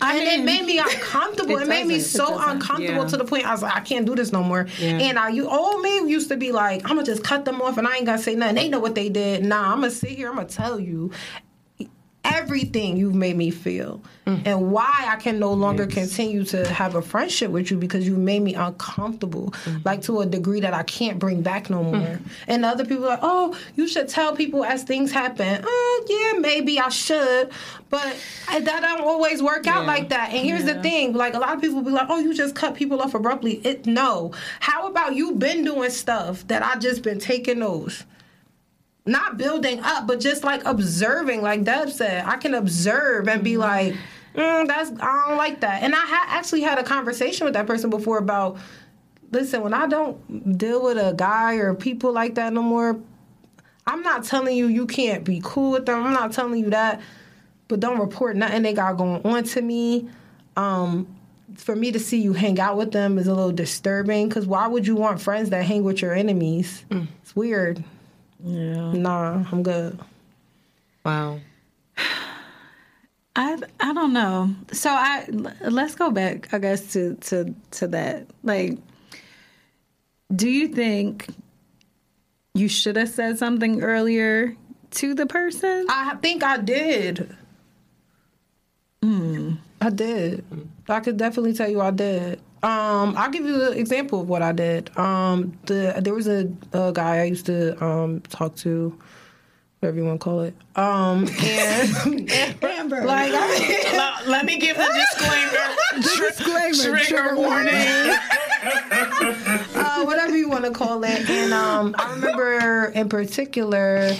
[0.00, 1.56] I and mean, it made me uncomfortable.
[1.58, 3.08] It it, made me so uncomfortable Yeah.
[3.08, 4.66] to the point I was like, I can't do this no more.
[4.80, 4.98] Yeah.
[4.98, 7.78] And I, you, old me used to be like, I'm gonna just cut them off
[7.78, 8.56] and I ain't gonna say nothing.
[8.56, 9.44] They know what they did.
[9.44, 10.28] Nah, I'm gonna sit here.
[10.28, 11.12] I'm gonna tell you
[12.34, 14.42] everything you've made me feel Mm.
[14.44, 18.16] and why I can no longer continue to have a friendship with you because you
[18.16, 19.82] made me uncomfortable, Mm.
[19.84, 22.20] like to a degree that I can't bring back no more.
[22.46, 25.64] And other people are like, oh, you should tell people as things happen.
[25.66, 27.48] Oh, yeah, maybe I should,
[27.88, 28.14] but
[28.50, 30.30] that don't always work out like that.
[30.34, 32.74] And here's the thing, like a lot of people be like, oh, you just cut
[32.74, 33.54] people off abruptly.
[33.64, 34.32] It no.
[34.60, 38.04] How about you been doing stuff that I just been taking those?
[39.10, 43.56] Not building up, but just like observing, like Deb said, I can observe and be
[43.56, 43.94] like,
[44.34, 47.66] mm, "That's I don't like that." And I ha- actually had a conversation with that
[47.66, 48.58] person before about,
[49.32, 52.98] listen, when I don't deal with a guy or people like that no more,
[53.86, 56.04] I'm not telling you you can't be cool with them.
[56.04, 57.00] I'm not telling you that,
[57.68, 60.08] but don't report nothing they got going on to me.
[60.56, 61.06] Um,
[61.56, 64.68] for me to see you hang out with them is a little disturbing because why
[64.68, 66.84] would you want friends that hang with your enemies?
[67.22, 67.82] It's weird.
[68.44, 68.92] Yeah.
[68.92, 69.98] Nah, I'm good.
[71.04, 71.40] Wow.
[73.36, 74.54] I I don't know.
[74.72, 75.26] So I
[75.62, 78.26] let's go back, I guess, to to to that.
[78.42, 78.78] Like,
[80.34, 81.28] do you think
[82.54, 84.56] you should have said something earlier
[84.92, 85.86] to the person?
[85.88, 87.34] I think I did.
[89.02, 89.54] Hmm.
[89.80, 90.44] I did.
[90.88, 92.40] I could definitely tell you I did.
[92.62, 94.96] Um, I'll give you an example of what I did.
[94.98, 98.96] Um, the there was a, a guy I used to um, talk to,
[99.78, 100.54] whatever you want to call it.
[100.76, 102.30] Um, and
[102.62, 103.04] Amber.
[103.04, 105.74] like I, let, let me give the disclaimer.
[105.96, 107.74] disclaimer, Trigger warning.
[109.74, 111.28] uh, whatever you want to call it.
[111.30, 114.14] And um, I remember in particular,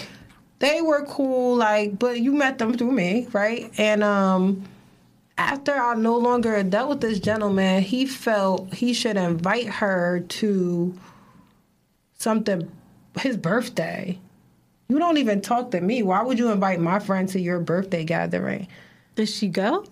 [0.60, 3.70] they were cool, like, but you met them through me, right?
[3.78, 4.64] And um,
[5.40, 10.94] after I no longer dealt with this gentleman, he felt he should invite her to
[12.18, 12.70] something,
[13.18, 14.18] his birthday.
[14.88, 16.02] You don't even talk to me.
[16.02, 18.68] Why would you invite my friend to your birthday gathering?
[19.16, 19.86] Did she go?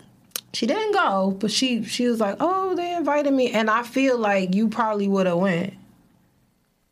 [0.53, 4.19] She didn't go, but she she was like, "Oh, they invited me," and I feel
[4.19, 5.73] like you probably would have went.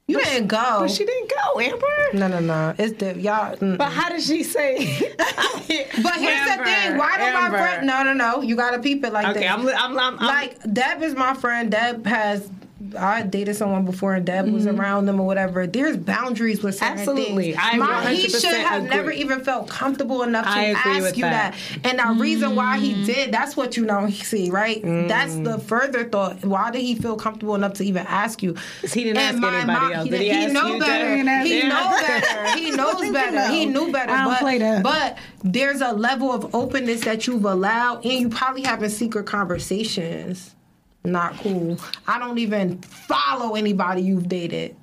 [0.08, 0.78] You didn't go.
[0.80, 1.86] But she didn't go, Amber.
[2.14, 2.74] no, no, no.
[2.78, 3.56] It's the y'all.
[3.56, 3.76] mm.
[3.76, 4.76] But how did she say?
[6.02, 6.96] But here's the thing.
[6.96, 7.58] Why do my Amber.
[7.58, 7.86] friend?
[7.86, 8.40] No, no, no.
[8.42, 9.50] You gotta peep it like Okay, this.
[9.50, 11.70] I'm, I'm, I'm, I'm like Deb is my friend.
[11.70, 12.48] Deb has.
[12.99, 15.66] I dated someone before, and Deb was around them or whatever.
[15.66, 17.01] There's boundaries with certain Mm-hmm.
[17.09, 17.44] Absolutely.
[17.53, 17.57] things.
[17.61, 18.90] I My- he should have agree.
[18.96, 21.55] never even felt comfortable enough to ask you that.
[21.55, 21.81] that.
[21.85, 23.07] And the reason why he Mm.
[23.07, 24.81] did, that's what you don't see, right?
[25.09, 26.44] That's the further thought.
[26.44, 28.55] Why did he feel comfortable enough to even ask you?
[28.83, 30.05] he didn't And ask my anybody mom- else.
[30.05, 31.16] He, Did he he ask know you, better.
[31.16, 32.59] He didn't He ask- know better.
[32.59, 33.49] He knows better.
[33.53, 34.12] He knew better.
[34.12, 34.83] But, play that.
[34.83, 40.55] but there's a level of openness that you've allowed, and you probably having secret conversations.
[41.06, 41.78] Not cool.
[42.06, 44.76] I don't even follow anybody you've dated.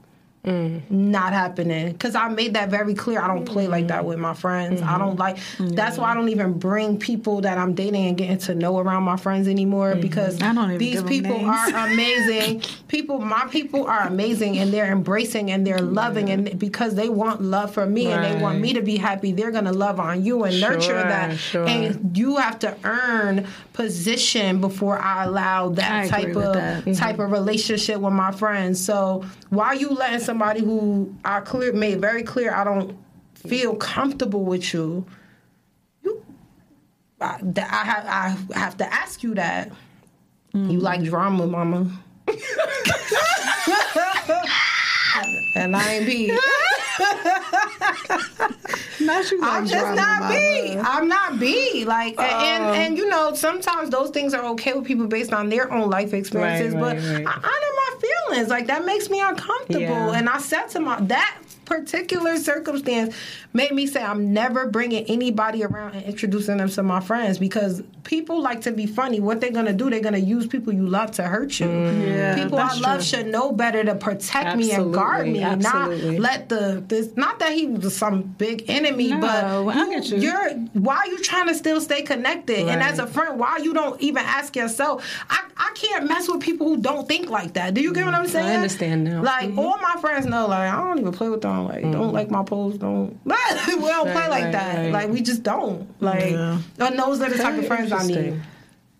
[0.45, 1.93] Not happening.
[1.93, 3.21] Because I made that very clear.
[3.21, 4.81] I don't play like that with my friends.
[4.81, 5.38] I don't like.
[5.57, 9.03] That's why I don't even bring people that I'm dating and getting to know around
[9.03, 9.91] my friends anymore.
[9.91, 10.01] Mm-hmm.
[10.01, 12.62] Because I don't these people are amazing.
[12.89, 17.41] people, my people are amazing, and they're embracing and they're loving, and because they want
[17.41, 20.43] love from me and they want me to be happy, they're gonna love on you
[20.43, 21.38] and nurture that.
[21.38, 21.65] sure.
[21.65, 26.81] And you have to earn position before I allow that I type of that.
[26.81, 26.93] Mm-hmm.
[26.93, 28.83] type of relationship with my friends.
[28.83, 32.97] So why are you letting somebody who I clear made very clear I don't
[33.36, 35.05] feel comfortable with you?
[36.03, 36.23] You,
[37.19, 39.71] I, I, ha- I have to ask you that.
[40.53, 41.09] You like mm-hmm.
[41.09, 41.91] drama, mama.
[45.56, 46.28] and I ain't be.
[49.02, 50.78] Not you like I'm just not be.
[50.78, 51.84] I'm not be.
[51.86, 52.76] Like, and, and Um.
[52.76, 56.13] and you know, sometimes those things are okay with people based on their own life
[56.13, 56.73] experiences.
[56.73, 57.28] Right, but right, right.
[57.28, 57.95] I honor my
[58.30, 58.49] feelings.
[58.49, 59.80] Like that makes me uncomfortable.
[59.82, 60.12] Yeah.
[60.13, 63.15] And I said to my that particular circumstance
[63.54, 67.84] made me say I'm never bringing anybody around and introducing them to my friends because
[68.04, 69.19] people like to be funny.
[69.19, 69.89] What they're gonna do?
[69.89, 71.67] They're gonna use people you love to hurt you.
[71.67, 72.02] Mm-hmm.
[72.02, 73.04] Yeah, people I love true.
[73.04, 77.15] should know better to protect me and guard me, Absolutely, not let the this.
[77.15, 79.45] Not that he was some big enemy, No, but
[79.76, 80.18] I get you.
[80.18, 82.68] you're why are you trying to still stay connected?
[82.68, 85.05] And as a friend, why you don't even ask yourself?
[85.30, 87.74] I, I can't mess with people who don't think like that.
[87.74, 88.49] Do you get what I'm mm, saying?
[88.49, 89.22] I understand now.
[89.22, 89.59] Like mm-hmm.
[89.59, 91.53] all my friends know, like I don't even play with them.
[91.62, 92.80] Like don't like my posts.
[92.80, 94.76] Don't we don't play Right, like right, that.
[94.78, 94.91] right.
[94.91, 95.88] Like we just don't.
[96.01, 96.60] Like Yeah.
[96.80, 98.41] and those are the type of friends I need.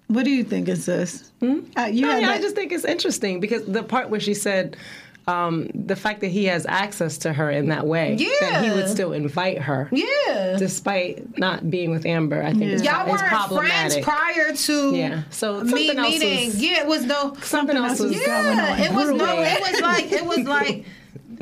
[0.08, 1.32] What do you think is this?
[1.42, 1.46] Uh,
[1.86, 4.78] you had yeah, I just think it's interesting because the part where she said,
[5.26, 8.90] um, the fact that he has access to her in that way, that he would
[8.90, 10.58] still invite her, Yeah.
[10.60, 12.44] despite not being with Amber.
[12.44, 14.04] I think it's, Y'all it's weren't friends problematic.
[14.04, 15.24] prior to Yeah.
[15.32, 16.46] So me something else meeting.
[16.48, 18.80] was- yeah, it was no Something else was yeah, going on.
[18.80, 19.42] it was no.
[19.42, 20.86] It was like it was like.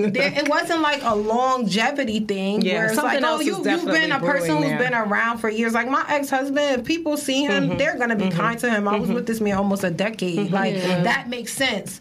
[0.09, 3.85] There, it wasn't like a longevity thing Yeah, where it's something like, oh, you, you've
[3.85, 4.79] been a person who's there.
[4.79, 5.73] been around for years.
[5.73, 7.77] Like my ex husband, if people see him, Mm-hmm.
[7.77, 8.39] they're gonna be mm-hmm.
[8.39, 8.87] kind to him.
[8.87, 9.15] I was mm-hmm.
[9.15, 10.51] with this man almost a decade.
[10.51, 11.03] Like mm-hmm.
[11.03, 11.99] that makes sense.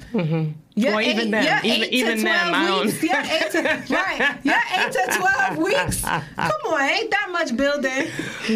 [0.80, 1.60] Yeah, Well, even them.
[1.64, 3.02] Even- even them, I don't- weeks.
[3.02, 3.60] Yeah, eight to,
[3.94, 4.38] right.
[4.42, 6.00] Yeah, eight to twelve weeks.
[6.02, 8.08] Come on, ain't that much building?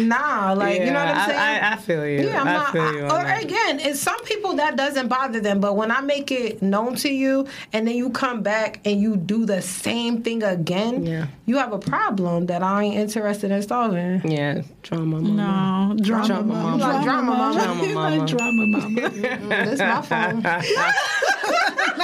[0.07, 1.39] Nah, like you know what I'm saying.
[1.39, 2.27] I, I, I feel you.
[2.27, 2.71] Yeah, I'm I not.
[2.71, 3.03] feel I- you.
[3.05, 3.43] on or that.
[3.43, 7.09] again, it's some people that doesn't bother them, but when I make it known to
[7.13, 11.27] you, and then you come back and you do the same thing again, Yeah.
[11.45, 14.21] you have a problem that I ain't interested in solving.
[14.29, 15.21] Yeah, drama.
[15.21, 15.93] Mama.
[15.93, 16.77] No, drama, Drama mama.
[16.77, 16.93] mama.
[16.93, 17.61] Like drama mama.
[17.61, 18.17] Drama He's mama.
[18.17, 19.09] like drama mama.
[19.65, 20.41] This my phone.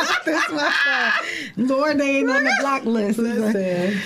[0.26, 1.58] That's my fault.
[1.58, 3.20] Lord, they ain't on the block list.
[3.20, 4.00] Listen,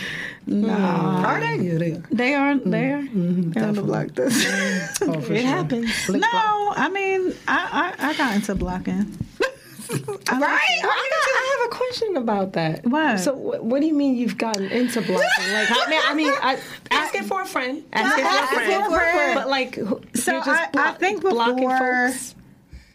[0.48, 1.58] No, are they?
[1.64, 2.04] Yeah, they are.
[2.12, 3.08] they aren't there.
[3.12, 5.02] They're on the block list.
[5.02, 5.48] Oh, for It sure.
[5.48, 6.10] happens.
[6.10, 9.18] no, I mean, I, I, I got into blocking.
[9.91, 9.93] I
[10.39, 10.60] like Right?
[10.70, 10.86] it.
[10.86, 12.86] I have a question about that.
[12.86, 13.20] What?
[13.20, 15.54] So, what, what do you mean you've gotten into blocking?
[15.54, 16.60] Like, I mean, I mean, I,
[16.91, 19.36] asking for a friend, asking for a friend, for a friend.
[19.36, 21.78] but like, who- So you're just I- I block- think blocking before-
[22.10, 22.36] folks.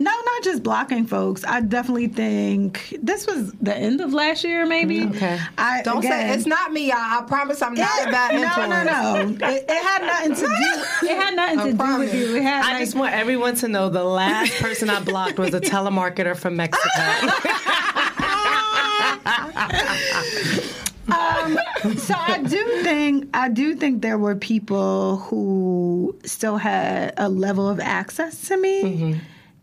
[0.03, 1.45] No, not just blocking folks.
[1.45, 5.05] I definitely think this was the end of last year, maybe.
[5.05, 5.39] Okay.
[5.59, 6.97] I Don't again, say it's not me, y'all.
[6.97, 9.39] I promise I'm not a bad no, influence.
[9.41, 9.53] no, no.
[9.55, 10.41] It, it had nothing to
[11.03, 11.07] do.
[11.07, 12.37] It had nothing I to do with you.
[12.37, 15.53] It had I like, just want everyone to know the last person I blocked was
[15.53, 16.89] a telemarketer from Mexico.
[21.97, 27.69] so I do think I do think there were people who still had a level
[27.69, 29.19] of access to me, Mm-hmm.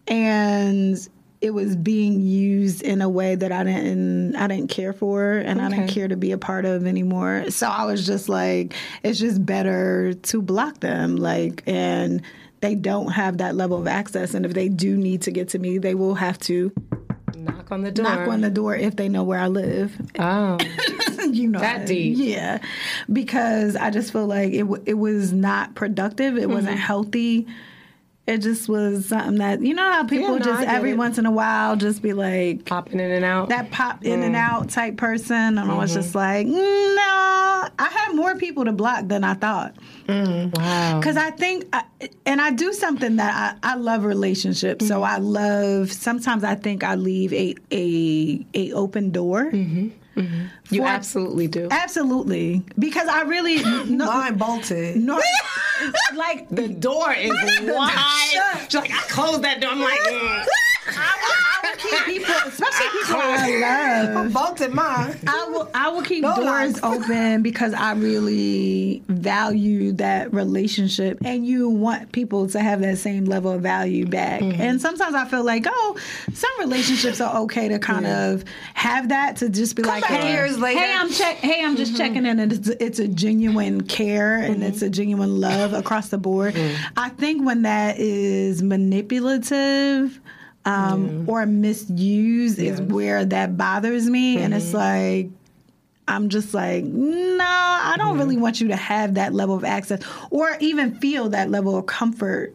[0.08, 0.98] And
[1.40, 5.62] it was being used in a way that I didn't I didn't care for, and
[5.62, 7.52] I didn't care to be a part of anymore.
[7.52, 12.22] So I was just like, it's just better to block them, like and.
[12.60, 15.60] They don't have that level of access, and if they do need to get to
[15.60, 16.72] me, they will have to
[17.36, 18.04] Knock on the door.
[18.04, 19.96] knock on the door if they know where I live.
[20.18, 20.58] Oh,
[21.30, 22.18] you know That deep.
[22.18, 22.58] yeah
[23.14, 26.54] because i just feel like it, w- it was not productive it Mm-hmm.
[26.54, 27.46] wasn't healthy
[28.28, 30.98] it just was something that you know how people Yeah, no, just every it.
[30.98, 33.50] once in a while just be like popping in and out.
[33.50, 34.26] that pop in Mm.
[34.28, 36.02] and out type person and i was Mm-hmm.
[36.02, 39.74] just like "Mm, no i had more people to block than i thought
[40.10, 41.00] wow.
[41.00, 41.84] because I think, I,
[42.26, 44.88] and I do something that I, I love relationships.
[44.88, 45.92] So I love.
[45.92, 49.52] Sometimes I think I leave a a a open door.
[50.70, 51.68] You for- absolutely do.
[51.72, 54.98] Absolutely, because I really no, Mine bolted.
[54.98, 55.20] no
[56.16, 58.62] like The door is wide.
[58.64, 59.70] She's like, I closed that door.
[59.72, 60.46] I'm like, mm.
[61.92, 64.34] I keep people, especially people I love.
[64.34, 65.18] bolted mine.
[65.28, 66.80] I will I will keep No doors lies.
[66.84, 73.26] open because I really value that relationship and you want people to have that same
[73.26, 74.42] level of value back.
[74.42, 74.62] Mm-hmm.
[74.62, 75.98] And sometimes I feel like, oh,
[76.34, 80.34] some relationships are okay to kind of have that to just be like, oh, hey,
[80.34, 80.80] years later.
[80.80, 84.64] hey, I'm check hey, I'm just checking in and it's, it's a genuine care and
[84.64, 86.56] it's a genuine love across the board.
[86.96, 90.20] I think when that is manipulative
[90.68, 94.38] um, or misused is where that bothers me.
[94.38, 95.30] And it's like,
[96.10, 100.02] I'm just like, no, I don't really want you to have that level of access
[100.30, 102.54] or even feel that level of comfort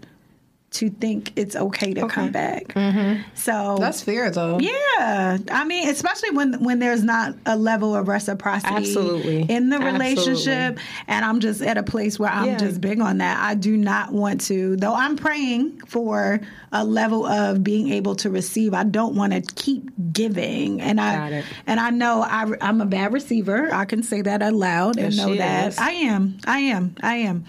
[0.72, 2.68] to think it's okay to come back.
[2.68, 3.22] Mm-hmm.
[3.34, 4.58] So That's fair though.
[4.58, 9.42] yeah, I mean, especially when when there's not a level of reciprocity Absolutely.
[9.42, 9.92] in the Absolutely.
[9.92, 12.56] relationship, and I'm just at a place where I'm Yeah.
[12.58, 13.38] just big on that.
[13.38, 14.94] I do not want to, though.
[14.94, 16.40] I'm praying for
[16.72, 18.72] a level of being able to receive.
[18.74, 21.44] I don't want to keep giving, and Got I it.
[21.66, 23.68] and I know I, I'm a bad receiver.
[23.72, 25.78] I can say that out loud and Yes, know that is.
[25.78, 26.38] I am.
[26.46, 26.94] I am.
[27.02, 27.44] I am.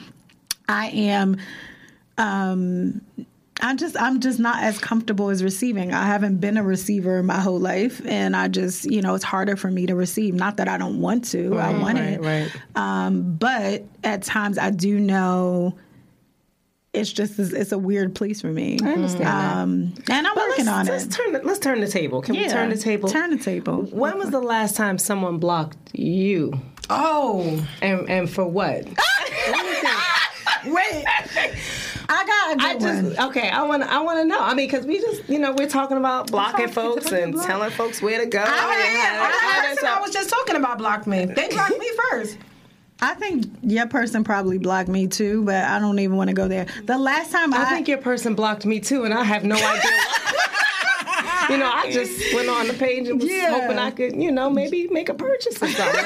[0.67, 1.37] I am
[2.17, 3.01] um
[3.61, 5.93] I just I'm just not as comfortable as receiving.
[5.93, 9.55] I haven't been a receiver my whole life and I just, you know, it's harder
[9.55, 10.33] for me to receive.
[10.33, 11.57] Not that I don't want to.
[11.57, 12.21] I want right, it.
[12.21, 12.51] right.
[12.75, 15.77] Um but at times I do know
[16.93, 18.79] it's just it's a weird place for me.
[18.83, 19.57] I understand that.
[19.57, 21.11] Um and I'm But working let's, on let's it.
[21.11, 22.21] Turn the, let's turn the table.
[22.21, 23.07] Can we turn the table?
[23.07, 23.83] Turn the table.
[23.83, 26.53] When was the last time someone blocked you?
[26.89, 27.65] Oh.
[27.81, 28.85] And and for what?
[30.65, 31.05] Wait.
[32.09, 33.29] I got a good I just one.
[33.29, 33.49] okay.
[33.49, 34.39] I want I want to know.
[34.39, 37.45] I mean, because we just you know we're talking about blocking folks and block.
[37.47, 38.39] telling folks where to go.
[38.39, 41.07] I, oh, and yeah, I, how the to- person I was just talking about blocked
[41.07, 41.25] me.
[41.25, 42.37] They blocked me first.
[43.01, 46.47] I think your person probably blocked me too, but I don't even want to go
[46.47, 46.67] there.
[46.85, 49.55] The last time I, I think your person blocked me too, and I have no
[49.55, 49.63] idea.
[49.65, 50.09] why.
[51.49, 53.49] You know, I just went on the page and was Yeah.
[53.51, 56.05] hoping I could, you know, maybe make a purchase or something.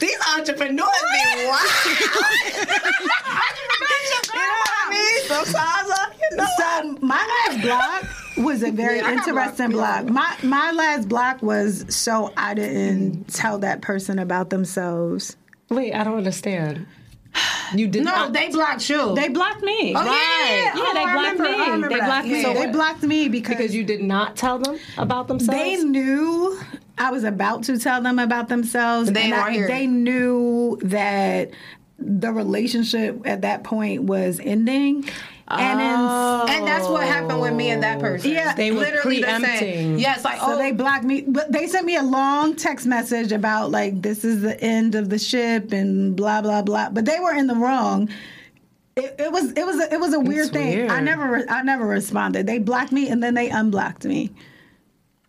[0.00, 1.70] These entrepreneurs be wild.
[2.58, 5.28] you know what I mean?
[5.28, 6.46] Sometimes I, you know.
[6.56, 8.04] So my last block
[8.46, 10.40] was a very Yeah, interesting blocked, block.
[10.42, 15.36] My my last block was so I didn't tell that person about themselves.
[15.70, 16.86] Wait, I don't understand.
[17.74, 18.32] You did No, not.
[18.32, 19.14] they blocked you.
[19.14, 19.94] They blocked me.
[19.94, 20.64] oh, yeah, oh, yeah, yeah.
[20.64, 21.48] Yeah, Oh, they I blocked remember, me.
[21.50, 22.06] I remember They that.
[22.06, 22.42] blocked me.
[22.42, 22.52] Yeah.
[22.54, 25.60] They blocked me because, because you did not tell them about themselves.
[25.60, 26.27] they knew
[26.98, 29.10] I was about to tell them about themselves.
[29.10, 29.68] They and didn't I- wanna hear it.
[29.68, 31.50] they knew that
[31.98, 35.08] the relationship at that point was ending.
[35.50, 36.46] And then oh.
[36.46, 38.30] And that's what happened with me and that person.
[38.32, 38.54] Yeah.
[38.54, 39.58] They were literally the preempting.
[39.58, 39.98] same.
[39.98, 43.32] Yes, like So oh, they blocked me, but they sent me a long text message
[43.32, 46.90] about like this is the end of the ship and blah blah blah.
[46.90, 48.10] But they were in the wrong.
[48.96, 50.90] It, it was it was a, it was a weird thing.
[50.90, 52.46] I never I never responded.
[52.46, 54.30] They blocked me and then they unblocked me.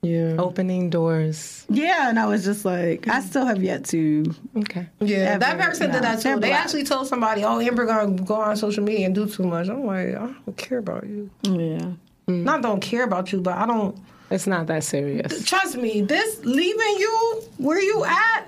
[0.01, 1.65] Yeah, opening doors.
[1.69, 4.33] Yeah, and I was just like, I still have yet to.
[4.57, 4.87] Okay.
[4.99, 5.37] yeah.
[5.37, 5.93] That person no.
[5.93, 6.39] did that They're too.
[6.39, 6.63] They black.
[6.63, 9.85] actually told somebody, "Oh, Amber gonna go on social media and do too much." I'm
[9.85, 11.29] like, I don't care about you.
[11.43, 11.91] Yeah.
[12.27, 12.43] Mm.
[12.43, 13.97] Not don't care about you, but I don't.
[14.31, 15.43] It's not that serious.
[15.45, 18.45] Trust me, this leaving you where you at,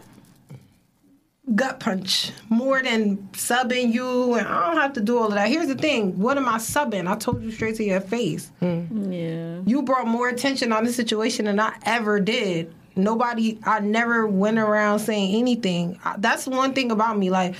[1.55, 5.47] gut punch more than subbing you, and I don't have to do all of that.
[5.49, 7.07] Here's the thing: what am I subbing?
[7.09, 8.51] I told you straight to your face.
[8.59, 9.11] Hmm.
[9.11, 9.61] Yeah.
[9.65, 12.73] You brought more attention on the situation than I ever did.
[12.95, 15.97] Nobody, I never went around saying anything.
[16.03, 17.29] I- That's one thing about me.
[17.29, 17.55] Like,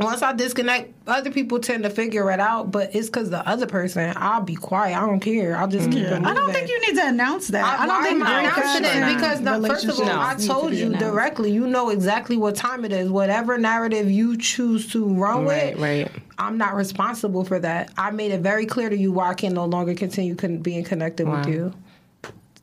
[0.00, 3.66] once I disconnect, other people tend to figure it out, but it's because the other
[3.66, 4.96] person, I'll be quiet.
[4.96, 5.56] I don't care.
[5.56, 6.24] I'll just keep it moving.
[6.26, 7.78] I don't think you need to announce that.
[7.80, 9.14] I, don't think I breakups announcing it?
[9.14, 11.04] because no, first of all, I relationships need to told you announced.
[11.06, 11.52] directly.
[11.52, 13.08] You know exactly what time it is.
[13.08, 16.10] Whatever narrative you choose to run Right, with, right.
[16.38, 17.92] I'm not responsible for that.
[17.96, 20.82] I made it very clear to you why I can no longer continue con- being
[20.82, 21.38] connected Wow.
[21.38, 21.72] with you.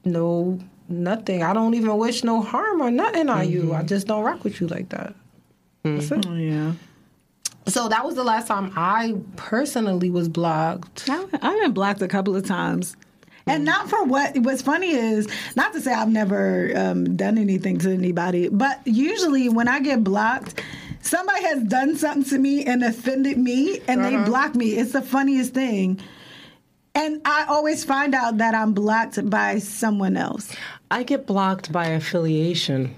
[0.04, 0.60] No,
[0.90, 1.44] nothing.
[1.44, 3.52] I don't even wish no harm or nothing on Mm-hmm.
[3.70, 3.74] you.
[3.74, 5.16] I just don't rock with you like that.
[5.84, 6.26] That's it.
[6.28, 6.74] Yeah.
[7.68, 11.08] So that was the last time I personally was blocked.
[11.10, 12.96] I- I've been blocked a couple of times.
[13.48, 17.80] And not for what what's funny is not to say I've never um, done anything
[17.80, 20.62] to anybody, but usually when I get blocked,
[21.02, 24.78] somebody has done something to me and offended me and they block me.
[24.78, 26.00] It's the funniest thing.
[26.94, 30.54] And I always find out that I'm blocked by someone else.
[30.92, 32.96] I get blocked by affiliation.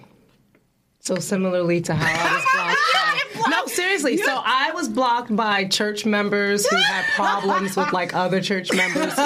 [1.00, 2.53] So similarly to how I was blocked.
[2.53, 2.53] by, no,
[3.74, 4.18] seriously.
[4.18, 9.14] So I was blocked by church members who had problems with like other church members
[9.14, 9.24] who,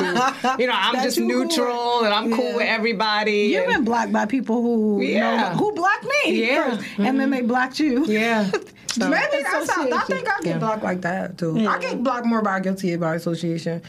[0.59, 3.47] you know, I'm just you cool neutral and I'm cool with everybody.
[3.53, 5.49] You've and- been blocked by people who Yeah.
[5.51, 6.77] know- who blocked me Yeah.
[6.77, 7.31] first, and then mm-hmm.
[7.31, 8.05] they blocked you.
[8.05, 8.49] yeah.
[8.89, 10.57] So- Maybe that's how, I think I get Yeah.
[10.57, 11.67] blocked like that too.
[11.67, 13.83] I get blocked more by guilty by association.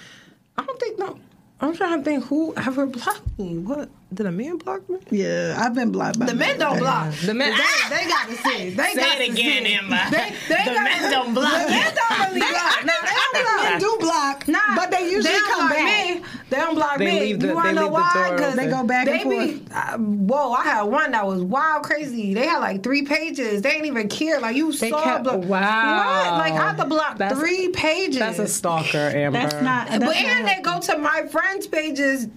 [0.59, 1.19] I don't think no.
[1.61, 3.57] I'm trying to think who ever blocked me.
[3.59, 4.99] What did a man block me?
[5.11, 7.13] Yeah, I've been blocked by The men don't block.
[7.17, 8.71] The men- they, they got to see.
[8.71, 9.75] They Say got it to again, see.
[9.75, 10.07] Emma.
[10.11, 11.53] They, they The got, men don't block.
[11.53, 12.85] The men don't really block.
[12.85, 13.63] No, they don't block.
[13.65, 16.17] Men do block, Nah, but they usually don't come back.
[16.17, 16.23] Me.
[16.51, 17.21] They don't block They me.
[17.21, 18.29] leave the- you wanna they know leave the why?
[18.31, 21.43] door 'Cause They go back they and be, uh, whoa, I had one that was
[21.43, 22.33] wild crazy.
[22.33, 23.61] They had like three pages.
[23.61, 24.41] They didn't even care.
[24.41, 25.03] Like you They saw.
[25.03, 25.45] kept- block.
[25.45, 26.31] wow.
[26.31, 26.39] What?
[26.39, 28.19] Like I had to block That's- three pages.
[28.19, 29.39] That's a stalker, Amber.
[29.39, 29.89] That's not.
[29.89, 32.29] That's but not and they go to my friends' pages.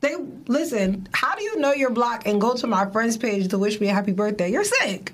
[0.00, 1.08] They listen.
[1.12, 3.88] How do you know your block and go to my friends' page to wish me
[3.88, 4.50] a happy birthday?
[4.50, 5.12] You're sick.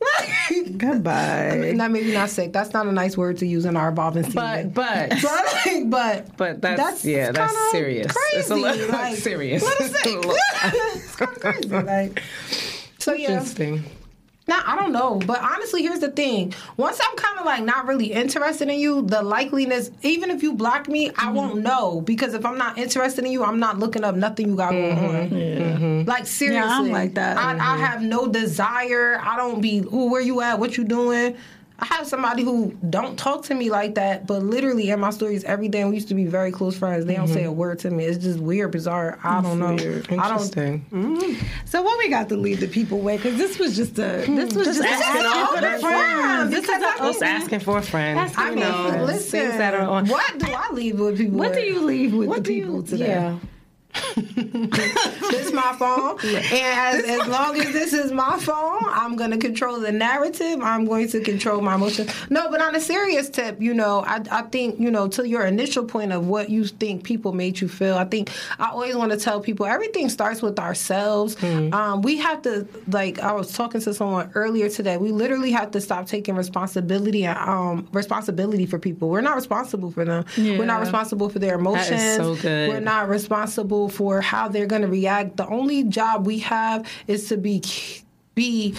[0.76, 1.48] Goodbye.
[1.50, 2.52] I mean, not maybe not sick.
[2.52, 4.70] That's not a nice word to use in our evolving season.
[4.70, 8.12] But but but but But that's- yeah, that's serious.
[8.12, 8.36] Crazy.
[8.36, 9.62] It's a little like, serious.
[9.62, 10.24] Little sick.
[10.24, 11.68] it's of crazy.
[11.68, 12.22] Like,
[12.98, 13.30] so yeah.
[13.32, 13.84] interesting.
[14.48, 17.86] Now I don't know, but honestly, here's the thing: once I'm kind of like not
[17.86, 21.34] really interested in you, the likeliness, even if you block me, I mm-hmm.
[21.34, 24.56] won't know because if I'm not interested in you, I'm not looking up nothing you
[24.56, 25.16] got going mm-hmm.
[25.16, 25.30] on.
[25.30, 26.08] Mm-hmm.
[26.08, 27.36] Like seriously, like that.
[27.36, 29.20] I, I have no desire.
[29.22, 30.58] I don't be, who, where you at?
[30.58, 31.36] What you doing?
[31.80, 35.44] I have somebody who don't talk to me like that, but literally in my stories
[35.44, 37.06] every day, we used to be very close friends.
[37.06, 37.34] They don't mm-hmm.
[37.34, 38.04] say a word to me.
[38.04, 39.16] It's just weird, bizarre.
[39.22, 39.74] I don't know.
[39.74, 40.10] I don't.
[40.10, 40.84] Interesting.
[40.90, 41.46] Mm-hmm.
[41.66, 43.22] So what we got to lead the people with?
[43.22, 44.24] Because this was just a.
[44.26, 44.34] Hmm.
[44.34, 46.50] This was just, asking asking for the the friends.
[46.50, 48.18] This is I a, Just asking for a friend.
[48.18, 49.40] Asking I mean, know, listen.
[49.40, 50.06] things that are on.
[50.08, 51.38] What do I leave with people?
[51.38, 52.82] what do you leave with What the do people you?
[52.82, 53.08] today?
[53.08, 53.38] Yeah.
[54.16, 59.30] this is my phone, and as, as long as this is my phone, I'm going
[59.30, 60.60] to control the narrative.
[60.60, 62.12] I'm going to control my emotions.
[62.28, 65.46] No, but on a serious tip, you know, I, I think you know to your
[65.46, 67.96] initial point of what you think people made you feel.
[67.96, 71.36] I think I always want to tell people everything starts with ourselves.
[71.36, 71.72] Mm-hmm.
[71.72, 74.98] Um, we have to like I was talking to someone earlier today.
[74.98, 79.08] We literally have to stop taking responsibility and um, responsibility for people.
[79.08, 80.24] We're not responsible for them.
[80.36, 82.16] We're not responsible for their emotions.
[82.16, 82.68] so good.
[82.68, 85.36] We're not responsible for how they're going to react.
[85.36, 87.62] The only job we have is to be
[88.34, 88.74] be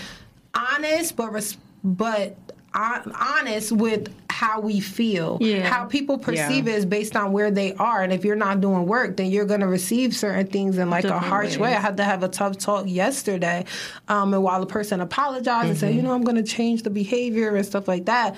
[0.53, 2.35] honest, but res- but
[2.73, 5.37] honest with how we feel.
[5.41, 5.67] Yeah.
[5.67, 6.73] How people perceive Yeah.
[6.73, 9.45] it is based on where they are, and if you're not doing work, then you're
[9.45, 11.73] going to receive certain things in like a Different harsh way.
[11.75, 13.65] I had to have a tough talk yesterday,
[14.07, 16.89] um, and while the person apologized and said, you know, I'm going to change the
[16.89, 18.35] behavior and stuff like that.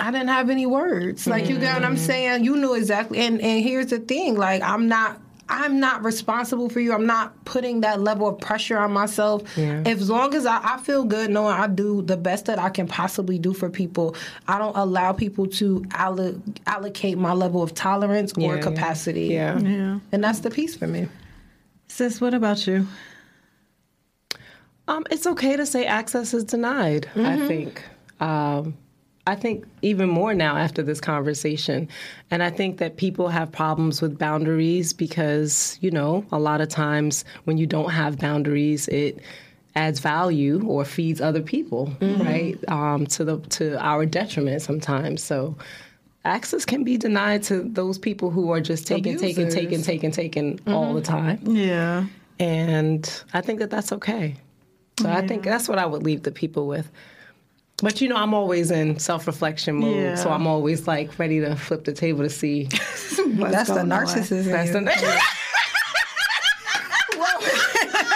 [0.00, 1.26] I didn't have any words.
[1.28, 2.42] Like you get what I'm saying?
[2.44, 6.80] You knew exactly and and here's the thing, like I'm not I'm not responsible for
[6.80, 6.92] you.
[6.94, 9.42] I'm not putting that level of pressure on myself.
[9.58, 9.82] Yeah.
[9.84, 12.86] As long as I, I feel good knowing I do the best that I can
[12.86, 14.16] possibly do for people,
[14.48, 18.60] I don't allow people to allo- allocate my level of tolerance or Yeah, yeah.
[18.62, 19.26] capacity.
[19.26, 19.58] Yeah.
[19.58, 19.98] Yeah.
[20.12, 21.08] And that's the piece for me.
[21.88, 22.86] Sis, what about you?
[24.88, 27.08] Um, it's okay to say access is denied.
[27.16, 27.84] I think.
[28.20, 28.76] Um,
[29.26, 31.88] I think even more now after this conversation,
[32.30, 36.68] and I think that people have problems with boundaries because you know a lot of
[36.68, 39.20] times when you don't have boundaries, it
[39.76, 42.56] adds value or feeds other people, right?
[42.68, 45.22] Um, to the to our detriment sometimes.
[45.22, 45.56] So.
[46.26, 50.58] Access can be denied to those people who are just taking, taking, taking, taking, taking
[50.66, 51.38] all the time.
[51.44, 52.06] Yeah.
[52.40, 54.36] And I think that that's okay.
[55.00, 56.90] So I think that's what I would leave the people with.
[57.84, 59.94] But you know, I'm always in self reflection mode.
[59.94, 60.14] Yeah.
[60.14, 62.64] So I'm always like ready to flip the table to see.
[62.70, 64.06] that's the going on?
[64.06, 64.44] narcissism.
[64.46, 64.80] That's the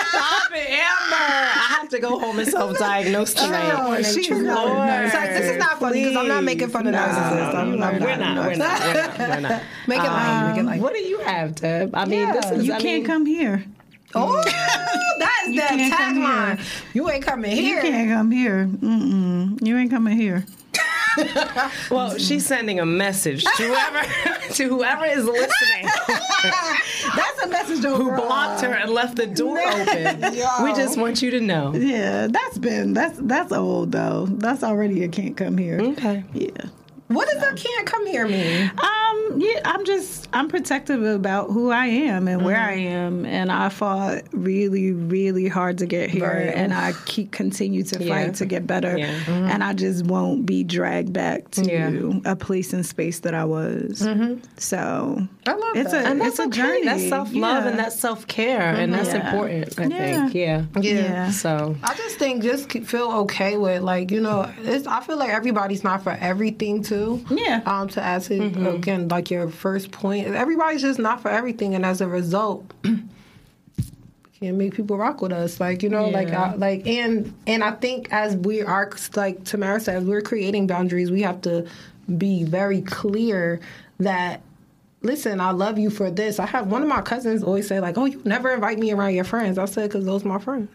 [0.08, 1.16] Stop it, Amber.
[1.20, 3.72] I have to go home and self diagnose oh, tonight.
[3.74, 4.88] Oh, she's not a Lord.
[4.88, 7.54] This is not funny because I'm not making fun of No, narcissists.
[7.54, 8.34] I'm, you I'm We're not.
[8.34, 9.62] not, we're not, we're not, we're not.
[9.86, 10.48] Make it light.
[10.48, 10.80] Make it um, light.
[10.80, 11.94] What do you have, Deb?
[11.94, 13.64] I mean, this is You I can't mean, come here.
[14.14, 14.44] Oh, mm.
[15.18, 16.94] that is You that can't tagline.
[16.94, 17.76] You ain't coming here.
[17.76, 18.66] You can't come here.
[18.66, 19.66] Mm-mm.
[19.66, 20.44] You ain't coming here.
[21.90, 24.02] Well, she's sending a message to whoever
[24.54, 25.90] to whoever is listening.
[27.16, 30.20] That's a message to who blocked her and left the door open.
[30.62, 31.74] We just want you to know.
[31.74, 34.26] Yeah, that's been that's that's old though.
[34.26, 35.80] That's already a can't come here.
[35.80, 36.22] Okay.
[36.34, 36.66] Yeah.
[37.08, 38.70] What does that can't come here mean?
[38.78, 42.88] Um, yeah, I'm just I'm protective about who I am and where I mm-hmm.
[42.88, 46.54] am, and I fought really, really hard to get here, Right.
[46.54, 48.14] and I keep continue to Yeah.
[48.26, 49.06] fight to get better, Yeah.
[49.06, 49.30] Mm-hmm.
[49.48, 51.90] and I just won't be dragged back to Yeah.
[52.26, 54.02] a place and space that I was.
[54.02, 54.40] Mm-hmm.
[54.58, 56.04] So I love it's that.
[56.04, 56.56] a And it's that's a okay.
[56.58, 56.84] journey.
[56.84, 57.70] That's self love Yeah.
[57.70, 59.26] and that's self care, and that's Yeah.
[59.30, 59.78] important.
[59.80, 60.20] I Yeah.
[60.28, 60.34] think.
[60.34, 60.64] Yeah.
[60.84, 61.30] yeah.
[61.30, 65.30] So I just think just feel okay with like you know it's, I feel like
[65.30, 66.97] everybody's not for everything too.
[67.30, 67.62] Yeah.
[67.66, 67.88] Um.
[67.88, 72.00] To add to again like your first point, everybody's just not for everything, and as
[72.00, 72.72] a result.
[74.40, 77.72] Can't make people rock with us, like you know, like I, like and and I
[77.72, 81.66] think as we are like Tamara said, as we're creating boundaries, we have to
[82.16, 83.58] be very clear
[83.98, 84.40] that
[85.02, 86.38] listen, I love you for this.
[86.38, 89.14] I have one of my cousins always say like, "Oh, you never invite me around
[89.14, 90.70] your friends." I said because those are my friends.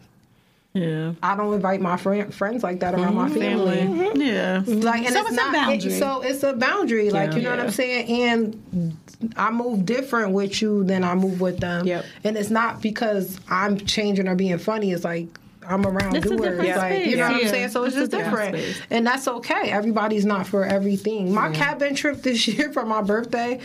[0.74, 1.14] Yeah.
[1.22, 3.40] I don't invite my friend, friends like that around my mm-hmm.
[3.40, 3.78] family.
[3.78, 4.22] Mm-hmm.
[4.22, 4.64] Yeah.
[4.66, 5.92] Like, and So it's, it's a boundary.
[5.94, 7.10] It, so it's a boundary.
[7.12, 7.38] Like, Yeah.
[7.38, 8.24] you know what I'm saying?
[8.24, 8.98] And
[9.38, 11.86] I move different with you than I move with them.
[11.86, 12.06] Yep.
[12.24, 14.92] And it's not because I'm changing or being funny.
[14.92, 15.28] It's like
[15.68, 16.42] I'm around It's doers.
[16.42, 17.44] different Like, you know what.
[17.44, 17.70] I'm saying?
[17.70, 18.82] So it's, It's just different space.
[18.90, 19.72] And that's okay.
[19.72, 21.34] Everybody's not for everything.
[21.34, 23.60] My cabin trip this year for my birthday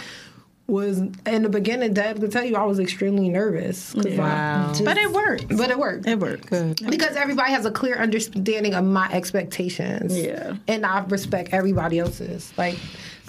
[0.68, 3.94] was in the beginning, Deb could tell you I was extremely nervous.
[3.96, 4.66] I Wow.
[4.68, 5.56] just- But it worked.
[5.56, 6.06] but it worked.
[6.06, 6.50] It worked.
[6.50, 6.76] good.
[6.90, 10.16] Because everybody has a clear understanding of my expectations.
[10.16, 10.56] Yeah.
[10.68, 12.52] And I respect everybody else's.
[12.58, 12.76] Like,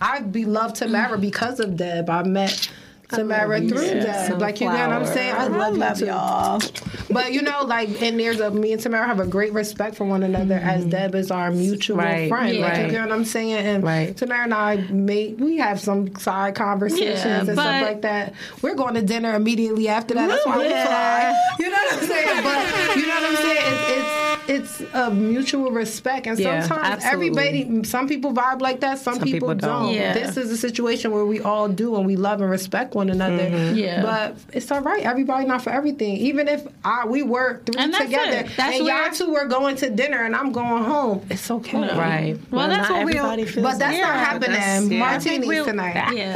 [0.01, 2.09] I'd be loved to Tamara because of Deb.
[2.09, 2.69] I met
[3.09, 4.27] Tamara through yeah.
[4.29, 4.39] Deb.
[4.41, 5.33] Like, you know what I'm saying?
[5.35, 6.61] I I love, love you y'all.
[7.09, 10.05] But, you know, like, and there's a, me and Tamara have a great respect for
[10.05, 12.05] one another as Deb is our mutual Mm-hmm.
[12.07, 12.59] Right, friend.
[12.59, 12.85] Like, right.
[12.85, 13.53] you know what I'm saying?
[13.55, 14.15] And Right.
[14.15, 18.33] Tamara and I made, we have some side conversations Yeah, and stuff like that.
[18.61, 20.27] We're going to dinner immediately after that.
[20.29, 20.85] That's why we Yeah.
[20.85, 21.55] fly.
[21.59, 22.43] You know what I'm saying?
[22.43, 23.63] But you know what I'm saying?
[23.73, 27.39] It's, it's it's a mutual respect, and Yeah, sometimes absolutely.
[27.39, 29.83] everybody, some people vibe like that, some, Some people, people don't.
[29.85, 29.93] don't.
[29.93, 30.13] Yeah.
[30.13, 33.37] This is a situation where we all do, and we love and respect one another.
[33.49, 33.77] Mm-hmm.
[33.77, 34.01] Yeah.
[34.01, 35.03] but it's all right.
[35.05, 36.17] Everybody not for everything.
[36.17, 38.49] Even if I we work three And together, it.
[38.57, 41.25] That's and y'all two were going to dinner, and I'm going home.
[41.29, 41.77] It's okay.
[41.79, 42.37] Right.
[42.51, 43.61] Well, that's what we all- everybody.
[43.61, 44.39] But that's like not that.
[44.41, 44.91] That's- happening.
[44.93, 44.99] yeah.
[44.99, 46.13] Martinis we'll- tonight.
[46.15, 46.33] Yeah.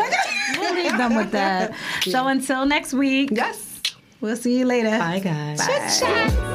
[0.59, 1.73] we'll leave them with that.
[2.03, 3.81] So until next week, Yes.
[4.21, 4.89] we'll see you later.
[4.99, 5.59] Bye, guys.
[5.59, 6.49] Bye.